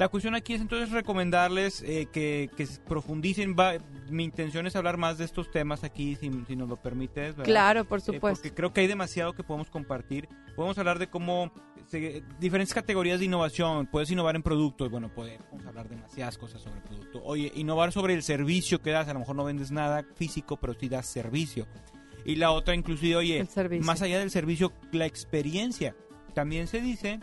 La 0.00 0.08
cuestión 0.08 0.34
aquí 0.34 0.54
es 0.54 0.62
entonces 0.62 0.92
recomendarles 0.92 1.82
eh, 1.82 2.08
que, 2.10 2.48
que 2.56 2.66
profundicen. 2.88 3.54
Va- 3.54 3.74
mi 4.08 4.24
intención 4.24 4.66
es 4.66 4.74
hablar 4.74 4.96
más 4.96 5.18
de 5.18 5.26
estos 5.26 5.50
temas 5.50 5.84
aquí, 5.84 6.16
si, 6.16 6.30
si 6.48 6.56
nos 6.56 6.70
lo 6.70 6.76
permites. 6.76 7.36
¿verdad? 7.36 7.44
Claro, 7.44 7.84
por 7.84 7.98
Eh, 7.98 8.02
supuesto. 8.06 8.40
porque 8.42 8.54
creo 8.54 8.72
que 8.72 8.80
hay 8.80 8.86
demasiado 8.86 9.34
que 9.34 9.44
podemos 9.44 9.68
compartir. 9.68 10.26
Podemos 10.56 10.78
hablar 10.78 10.98
de 10.98 11.08
cómo 11.10 11.52
se- 11.88 12.22
diferentes 12.38 12.72
categorías 12.72 13.18
de 13.18 13.26
innovación. 13.26 13.86
Puedes 13.88 14.10
innovar 14.10 14.36
en 14.36 14.42
producto. 14.42 14.86
y 14.86 14.88
Bueno, 14.88 15.10
podemos 15.14 15.66
hablar 15.66 15.86
demasiadas 15.90 16.38
cosas 16.38 16.62
sobre 16.62 16.78
el 16.78 16.82
producto. 16.82 17.20
Oye, 17.22 17.52
innovar 17.54 17.92
sobre 17.92 18.14
el 18.14 18.22
servicio 18.22 18.80
que 18.80 18.92
das. 18.92 19.06
A 19.08 19.12
lo 19.12 19.18
mejor 19.20 19.36
no 19.36 19.44
vendes 19.44 19.70
nada 19.70 20.02
físico, 20.16 20.56
pero 20.56 20.72
sí 20.80 20.88
das 20.88 21.04
servicio. 21.08 21.66
Y 22.24 22.36
la 22.36 22.52
otra, 22.52 22.74
inclusive, 22.74 23.16
oye, 23.16 23.46
más 23.82 24.00
allá 24.00 24.18
del 24.18 24.30
servicio, 24.30 24.72
la 24.92 25.04
experiencia. 25.04 25.94
También 26.32 26.68
se 26.68 26.80
dice 26.80 27.20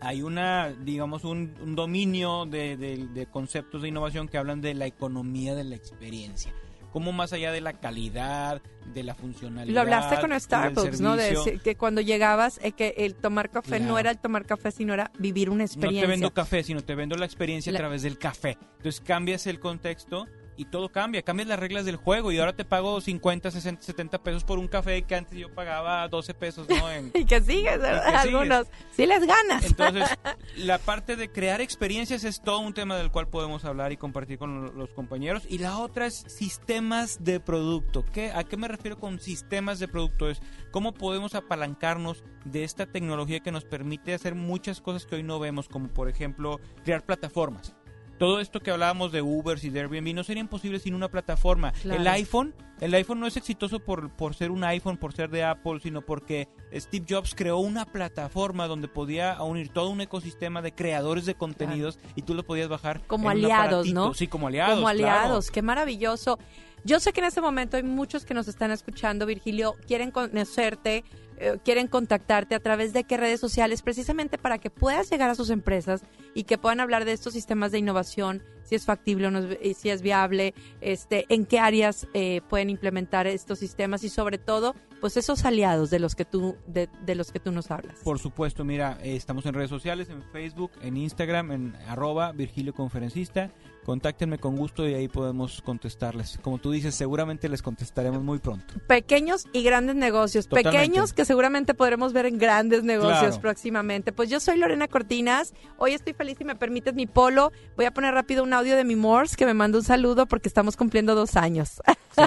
hay 0.00 0.22
una, 0.22 0.68
digamos, 0.68 1.24
un, 1.24 1.54
un 1.60 1.74
dominio 1.74 2.46
de, 2.46 2.76
de- 2.76 3.08
de 3.08 3.26
conceptos 3.26 3.82
de 3.82 3.88
innovación 3.88 4.28
que 4.28 4.38
hablan 4.38 4.60
de 4.60 4.74
la 4.74 4.86
economía 4.86 5.54
de 5.54 5.64
la 5.64 5.76
experiencia. 5.76 6.52
Como 6.92 7.12
más 7.12 7.34
allá 7.34 7.52
de 7.52 7.60
la 7.60 7.74
calidad, 7.74 8.62
de 8.94 9.02
la 9.02 9.14
funcionalidad. 9.14 9.74
Lo 9.74 9.80
hablaste 9.82 10.20
con 10.20 10.38
Starbucks, 10.40 11.00
¿no? 11.02 11.16
De 11.16 11.60
que 11.62 11.76
cuando 11.76 12.00
llegabas, 12.00 12.58
eh, 12.62 12.72
que 12.72 12.94
el 12.96 13.14
tomar 13.14 13.50
café 13.50 13.78
no 13.78 13.98
era 13.98 14.10
el 14.10 14.18
tomar 14.18 14.46
café, 14.46 14.70
sino 14.70 14.94
era 14.94 15.10
vivir 15.18 15.50
una 15.50 15.58
No 15.58 15.64
experiencia. 15.64 16.02
te 16.02 16.06
vendo 16.10 16.32
café, 16.32 16.62
sino 16.62 16.80
te 16.82 16.94
vendo 16.94 17.16
la 17.16 17.26
experiencia 17.26 17.70
La- 17.72 17.78
a 17.78 17.82
través 17.82 18.02
del 18.02 18.16
café. 18.18 18.56
Entonces 18.78 19.02
cambias 19.02 19.46
el 19.46 19.60
contexto 19.60 20.26
y 20.58 20.66
todo 20.66 20.90
cambia. 20.90 21.22
Cambias 21.22 21.48
las 21.48 21.58
reglas 21.58 21.84
del 21.86 21.96
juego 21.96 22.30
y 22.32 22.38
ahora 22.38 22.52
te 22.54 22.64
pago 22.66 23.00
50, 23.00 23.50
60, 23.50 23.80
70 23.82 24.22
pesos 24.22 24.44
por 24.44 24.58
un 24.58 24.68
café 24.68 25.02
que 25.02 25.14
antes 25.14 25.38
yo 25.38 25.54
pagaba 25.54 26.06
12 26.08 26.34
pesos, 26.34 26.68
¿no? 26.68 26.90
En- 26.90 27.10
y 27.14 27.24
que 27.24 27.40
sigues, 27.40 27.78
que 27.78 27.86
sigues. 27.86 28.14
Algunos. 28.14 28.66
Sí 28.90 29.06
les 29.06 29.24
ganas. 29.26 29.64
Entonces, 29.64 30.08
la 30.56 30.78
parte 30.78 31.16
de 31.16 31.30
crear 31.30 31.60
experiencias 31.60 32.24
es 32.24 32.42
todo 32.42 32.58
un 32.58 32.74
tema 32.74 32.96
del 32.96 33.10
cual 33.10 33.28
podemos 33.28 33.64
hablar 33.64 33.92
y 33.92 33.96
compartir 33.96 34.36
con 34.38 34.66
lo- 34.66 34.72
los 34.72 34.92
compañeros. 34.92 35.44
Y 35.48 35.58
la 35.58 35.78
otra 35.78 36.06
es 36.06 36.24
sistemas 36.26 37.22
de 37.24 37.40
producto. 37.40 38.04
¿Qué, 38.12 38.32
¿A 38.32 38.44
qué 38.44 38.56
me 38.56 38.68
refiero 38.68 38.98
con 38.98 39.20
sistemas 39.20 39.78
de 39.78 39.86
producto? 39.88 40.28
Es 40.28 40.42
cómo 40.72 40.92
podemos 40.92 41.34
apalancarnos 41.36 42.24
de 42.44 42.64
esta 42.64 42.86
tecnología 42.86 43.40
que 43.40 43.52
nos 43.52 43.64
permite 43.64 44.12
hacer 44.14 44.34
muchas 44.34 44.80
cosas 44.80 45.06
que 45.06 45.14
hoy 45.16 45.22
no 45.22 45.38
vemos, 45.38 45.68
como 45.68 45.88
por 45.88 46.08
ejemplo 46.08 46.58
crear 46.84 47.04
plataformas. 47.04 47.74
Todo 48.18 48.40
esto 48.40 48.60
que 48.60 48.70
hablábamos 48.70 49.12
de 49.12 49.22
Uber 49.22 49.58
y 49.62 49.70
de 49.70 49.80
Airbnb 49.80 50.14
no 50.14 50.24
sería 50.24 50.40
imposible 50.40 50.80
sin 50.80 50.94
una 50.94 51.08
plataforma. 51.08 51.72
Claro. 51.72 52.00
El 52.00 52.08
iPhone, 52.08 52.54
el 52.80 52.92
iPhone 52.94 53.20
no 53.20 53.26
es 53.26 53.36
exitoso 53.36 53.78
por, 53.80 54.10
por 54.10 54.34
ser 54.34 54.50
un 54.50 54.64
iPhone, 54.64 54.96
por 54.96 55.12
ser 55.12 55.30
de 55.30 55.44
Apple, 55.44 55.80
sino 55.80 56.02
porque 56.02 56.48
Steve 56.74 57.06
Jobs 57.08 57.34
creó 57.34 57.58
una 57.58 57.86
plataforma 57.86 58.66
donde 58.66 58.88
podía 58.88 59.40
unir 59.42 59.68
todo 59.68 59.90
un 59.90 60.00
ecosistema 60.00 60.62
de 60.62 60.72
creadores 60.72 61.26
de 61.26 61.34
contenidos 61.34 61.98
y 62.16 62.22
tú 62.22 62.34
lo 62.34 62.44
podías 62.44 62.68
bajar 62.68 63.00
como 63.06 63.30
en 63.30 63.38
aliados. 63.38 63.86
¿no? 63.92 64.14
Sí, 64.14 64.26
como 64.26 64.48
aliados. 64.48 64.74
Como 64.74 64.90
claro. 64.90 65.10
aliados, 65.10 65.50
qué 65.50 65.62
maravilloso. 65.62 66.38
Yo 66.84 67.00
sé 67.00 67.12
que 67.12 67.20
en 67.20 67.26
este 67.26 67.40
momento 67.40 67.76
hay 67.76 67.82
muchos 67.82 68.24
que 68.24 68.34
nos 68.34 68.48
están 68.48 68.70
escuchando, 68.70 69.26
Virgilio, 69.26 69.74
quieren 69.86 70.10
conocerte, 70.10 71.04
eh, 71.40 71.58
quieren 71.64 71.88
contactarte 71.88 72.54
a 72.54 72.60
través 72.60 72.92
de 72.92 73.04
qué 73.04 73.16
redes 73.16 73.40
sociales, 73.40 73.82
precisamente 73.82 74.38
para 74.38 74.58
que 74.58 74.70
puedas 74.70 75.10
llegar 75.10 75.30
a 75.30 75.34
sus 75.34 75.50
empresas 75.50 76.02
y 76.34 76.44
que 76.44 76.58
puedan 76.58 76.80
hablar 76.80 77.04
de 77.04 77.12
estos 77.12 77.32
sistemas 77.32 77.72
de 77.72 77.78
innovación, 77.78 78.42
si 78.64 78.74
es 78.74 78.84
factible 78.84 79.28
o 79.28 79.30
no, 79.30 79.42
si 79.74 79.90
es 79.90 80.02
viable, 80.02 80.54
este, 80.80 81.26
en 81.28 81.46
qué 81.46 81.58
áreas 81.58 82.06
eh, 82.14 82.40
pueden 82.48 82.70
implementar 82.70 83.26
estos 83.26 83.58
sistemas 83.58 84.04
y 84.04 84.08
sobre 84.08 84.38
todo, 84.38 84.74
pues 85.00 85.16
esos 85.16 85.44
aliados 85.44 85.90
de 85.90 85.98
los 85.98 86.14
que 86.14 86.24
tú, 86.24 86.56
de, 86.66 86.88
de 87.04 87.14
los 87.14 87.30
que 87.32 87.40
tú 87.40 87.52
nos 87.52 87.70
hablas. 87.70 87.98
Por 88.04 88.18
supuesto, 88.18 88.64
mira, 88.64 88.98
eh, 89.02 89.16
estamos 89.16 89.46
en 89.46 89.54
redes 89.54 89.70
sociales, 89.70 90.08
en 90.10 90.22
Facebook, 90.32 90.72
en 90.82 90.96
Instagram, 90.96 91.52
en 91.52 91.76
arroba 91.88 92.32
Virgilio 92.32 92.74
Conferencista. 92.74 93.50
Contáctenme 93.84 94.36
con 94.36 94.54
gusto 94.54 94.86
y 94.86 94.92
ahí 94.92 95.08
podemos 95.08 95.62
contestarles. 95.62 96.38
Como 96.42 96.58
tú 96.58 96.70
dices, 96.72 96.94
seguramente 96.94 97.48
les 97.48 97.62
contestaremos 97.62 98.22
muy 98.22 98.38
pronto. 98.38 98.74
pequeños 98.86 99.46
y 99.54 99.62
grandes 99.62 99.96
negocios. 99.96 100.46
Totalmente. 100.46 100.78
Pequeños 100.78 101.14
que 101.14 101.24
seguramente 101.24 101.72
podremos 101.72 102.12
ver 102.12 102.26
en 102.26 102.36
grandes 102.36 102.82
negocios 102.82 103.18
Claro. 103.20 103.40
próximamente. 103.40 104.12
Pues 104.12 104.28
yo 104.28 104.40
soy 104.40 104.58
Lorena 104.58 104.88
Cortinas. 104.88 105.54
Hoy 105.78 105.92
estoy 105.94 106.12
feliz 106.12 106.36
si 106.36 106.44
me 106.44 106.54
permites 106.54 106.92
mi 106.94 107.06
polo. 107.06 107.50
Voy 107.76 107.86
a 107.86 107.90
poner 107.94 108.12
rápido 108.12 108.42
un 108.42 108.52
audio 108.52 108.76
de 108.76 108.84
mi 108.84 108.94
Morse 108.94 109.36
que 109.36 109.46
me 109.46 109.54
manda 109.54 109.78
un 109.78 109.84
saludo 109.84 110.26
porque 110.26 110.48
estamos 110.48 110.76
cumpliendo 110.76 111.14
dos 111.14 111.36
años. 111.36 111.80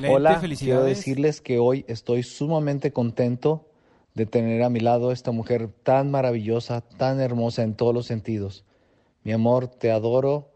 Hola, 0.10 0.40
quiero 0.58 0.84
decirles 0.84 1.42
que 1.42 1.60
hoy 1.60 1.86
estoy 1.88 2.24
sumamente 2.24 2.61
contento 2.92 3.68
de 4.14 4.26
tener 4.26 4.64
a 4.64 4.70
mi 4.70 4.80
lado 4.80 5.12
esta 5.12 5.32
mujer 5.32 5.70
tan 5.84 6.12
maravillosa, 6.12 6.82
tan 6.82 7.20
hermosa 7.20 7.64
en 7.64 7.76
todos 7.76 7.94
los 7.94 8.06
sentidos. 8.06 8.66
Mi 9.24 9.32
amor, 9.32 9.68
te 9.68 9.92
adoro 9.92 10.52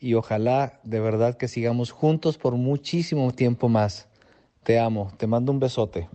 y 0.00 0.14
ojalá 0.14 0.80
de 0.82 1.00
verdad 1.00 1.36
que 1.36 1.48
sigamos 1.48 1.90
juntos 1.90 2.38
por 2.38 2.54
muchísimo 2.54 3.30
tiempo 3.32 3.68
más. 3.68 4.08
Te 4.62 4.78
amo, 4.78 5.12
te 5.16 5.26
mando 5.26 5.52
un 5.52 5.60
besote. 5.60 6.08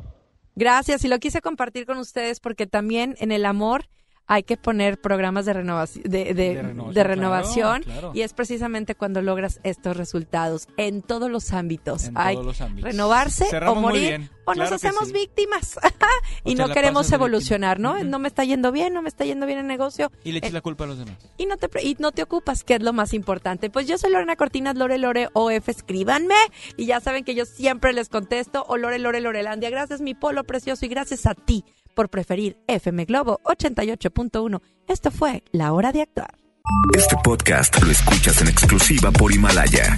Gracias 0.56 1.06
y 1.06 1.08
lo 1.08 1.20
quise 1.20 1.42
compartir 1.42 1.86
con 1.86 1.98
ustedes 1.98 2.40
porque 2.40 2.68
también 2.68 3.16
en 3.20 3.32
el 3.32 3.46
amor 3.46 3.86
hay 4.28 4.44
que 4.44 4.58
poner 4.58 5.00
programas 5.00 5.46
de 5.46 5.54
renovación, 5.54 6.04
de, 6.04 6.34
de, 6.34 7.04
renovación, 7.04 7.84
y 8.14 8.22
es 8.22 8.34
precisamente 8.34 8.96
cuando 8.96 9.22
logras 9.22 9.60
estos 9.64 9.98
resultados 9.98 10.68
en 10.78 11.02
todos 11.02 11.30
los 11.30 11.52
ámbitos. 11.52 12.12
hay 12.16 12.38
renovarse 12.78 13.46
o 13.68 13.76
morir 13.76 14.32
o 14.46 14.56
nos 14.56 14.72
hacemos 14.72 15.12
víctimas 15.12 15.78
y 16.46 16.56
no 16.56 16.70
queremos 16.70 17.12
evolucionar, 17.12 17.80
¿no? 17.80 18.04
No 18.04 18.20
me 18.20 18.28
está 18.28 18.44
yendo 18.44 18.72
bien, 18.72 18.94
no 18.94 19.02
me 19.02 19.10
está 19.10 19.26
yendo 19.26 19.46
bien 19.46 19.60
el 19.60 19.68
negocio. 19.68 20.12
Y 20.24 20.32
le 20.32 20.40
echas 20.40 20.52
eh, 20.52 20.54
la 20.54 20.62
culpa 20.62 20.86
a 20.86 20.88
los 20.88 20.98
demás. 20.98 21.18
Y 21.38 21.46
no 21.46 21.58
te 21.58 21.70
y 21.84 21.96
no 22.00 22.12
te 22.12 22.24
ocupas, 22.24 22.64
que 22.64 22.76
es 22.76 22.82
lo 22.82 22.94
más 22.94 23.14
importante. 23.14 23.70
Pues 23.70 23.88
yo 23.88 23.98
soy 23.98 24.12
Lorena 24.12 24.36
Cortinas, 24.36 24.76
Lore 24.76 24.98
Lore 24.98 25.30
OF, 25.34 25.70
escríbanme 25.70 26.36
y 26.78 26.86
ya 26.86 27.00
saben 27.00 27.24
que 27.24 27.36
yo 27.36 27.46
siempre 27.46 27.94
les 27.94 28.10
contesto 28.10 28.66
o 28.68 28.78
Lore 28.78 29.00
Lore 29.00 29.22
Lorelandia. 29.22 29.70
Gracias 29.70 30.02
mi 30.02 30.14
polo 30.14 30.44
precioso 30.44 30.86
y 30.86 30.90
gracias 30.90 31.26
a 31.26 31.36
ti 31.36 31.64
por 31.94 32.10
preferir 32.10 32.58
FM 32.68 33.06
Globo 33.06 33.40
88.1. 33.44 34.62
Esto 34.88 35.12
fue 35.12 35.44
La 35.52 35.74
Hora 35.74 35.92
de 35.92 36.02
Actuar. 36.02 36.38
Este 36.96 37.16
podcast 37.24 37.82
lo 37.82 37.92
escuchas 37.92 38.42
en 38.42 38.48
exclusiva 38.48 39.12
por 39.12 39.32
Himalaya. 39.32 39.98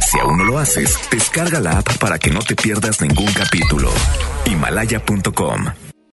Si 0.00 0.18
aún 0.18 0.38
no 0.38 0.44
lo 0.44 0.58
haces, 0.58 0.98
descarga 1.10 1.60
la 1.60 1.78
app 1.78 1.98
para 1.98 2.18
que 2.18 2.30
no 2.30 2.40
te 2.40 2.56
pierdas 2.56 3.00
ningún 3.00 3.32
capítulo. 3.32 3.90
Himalaya.com 4.46 5.89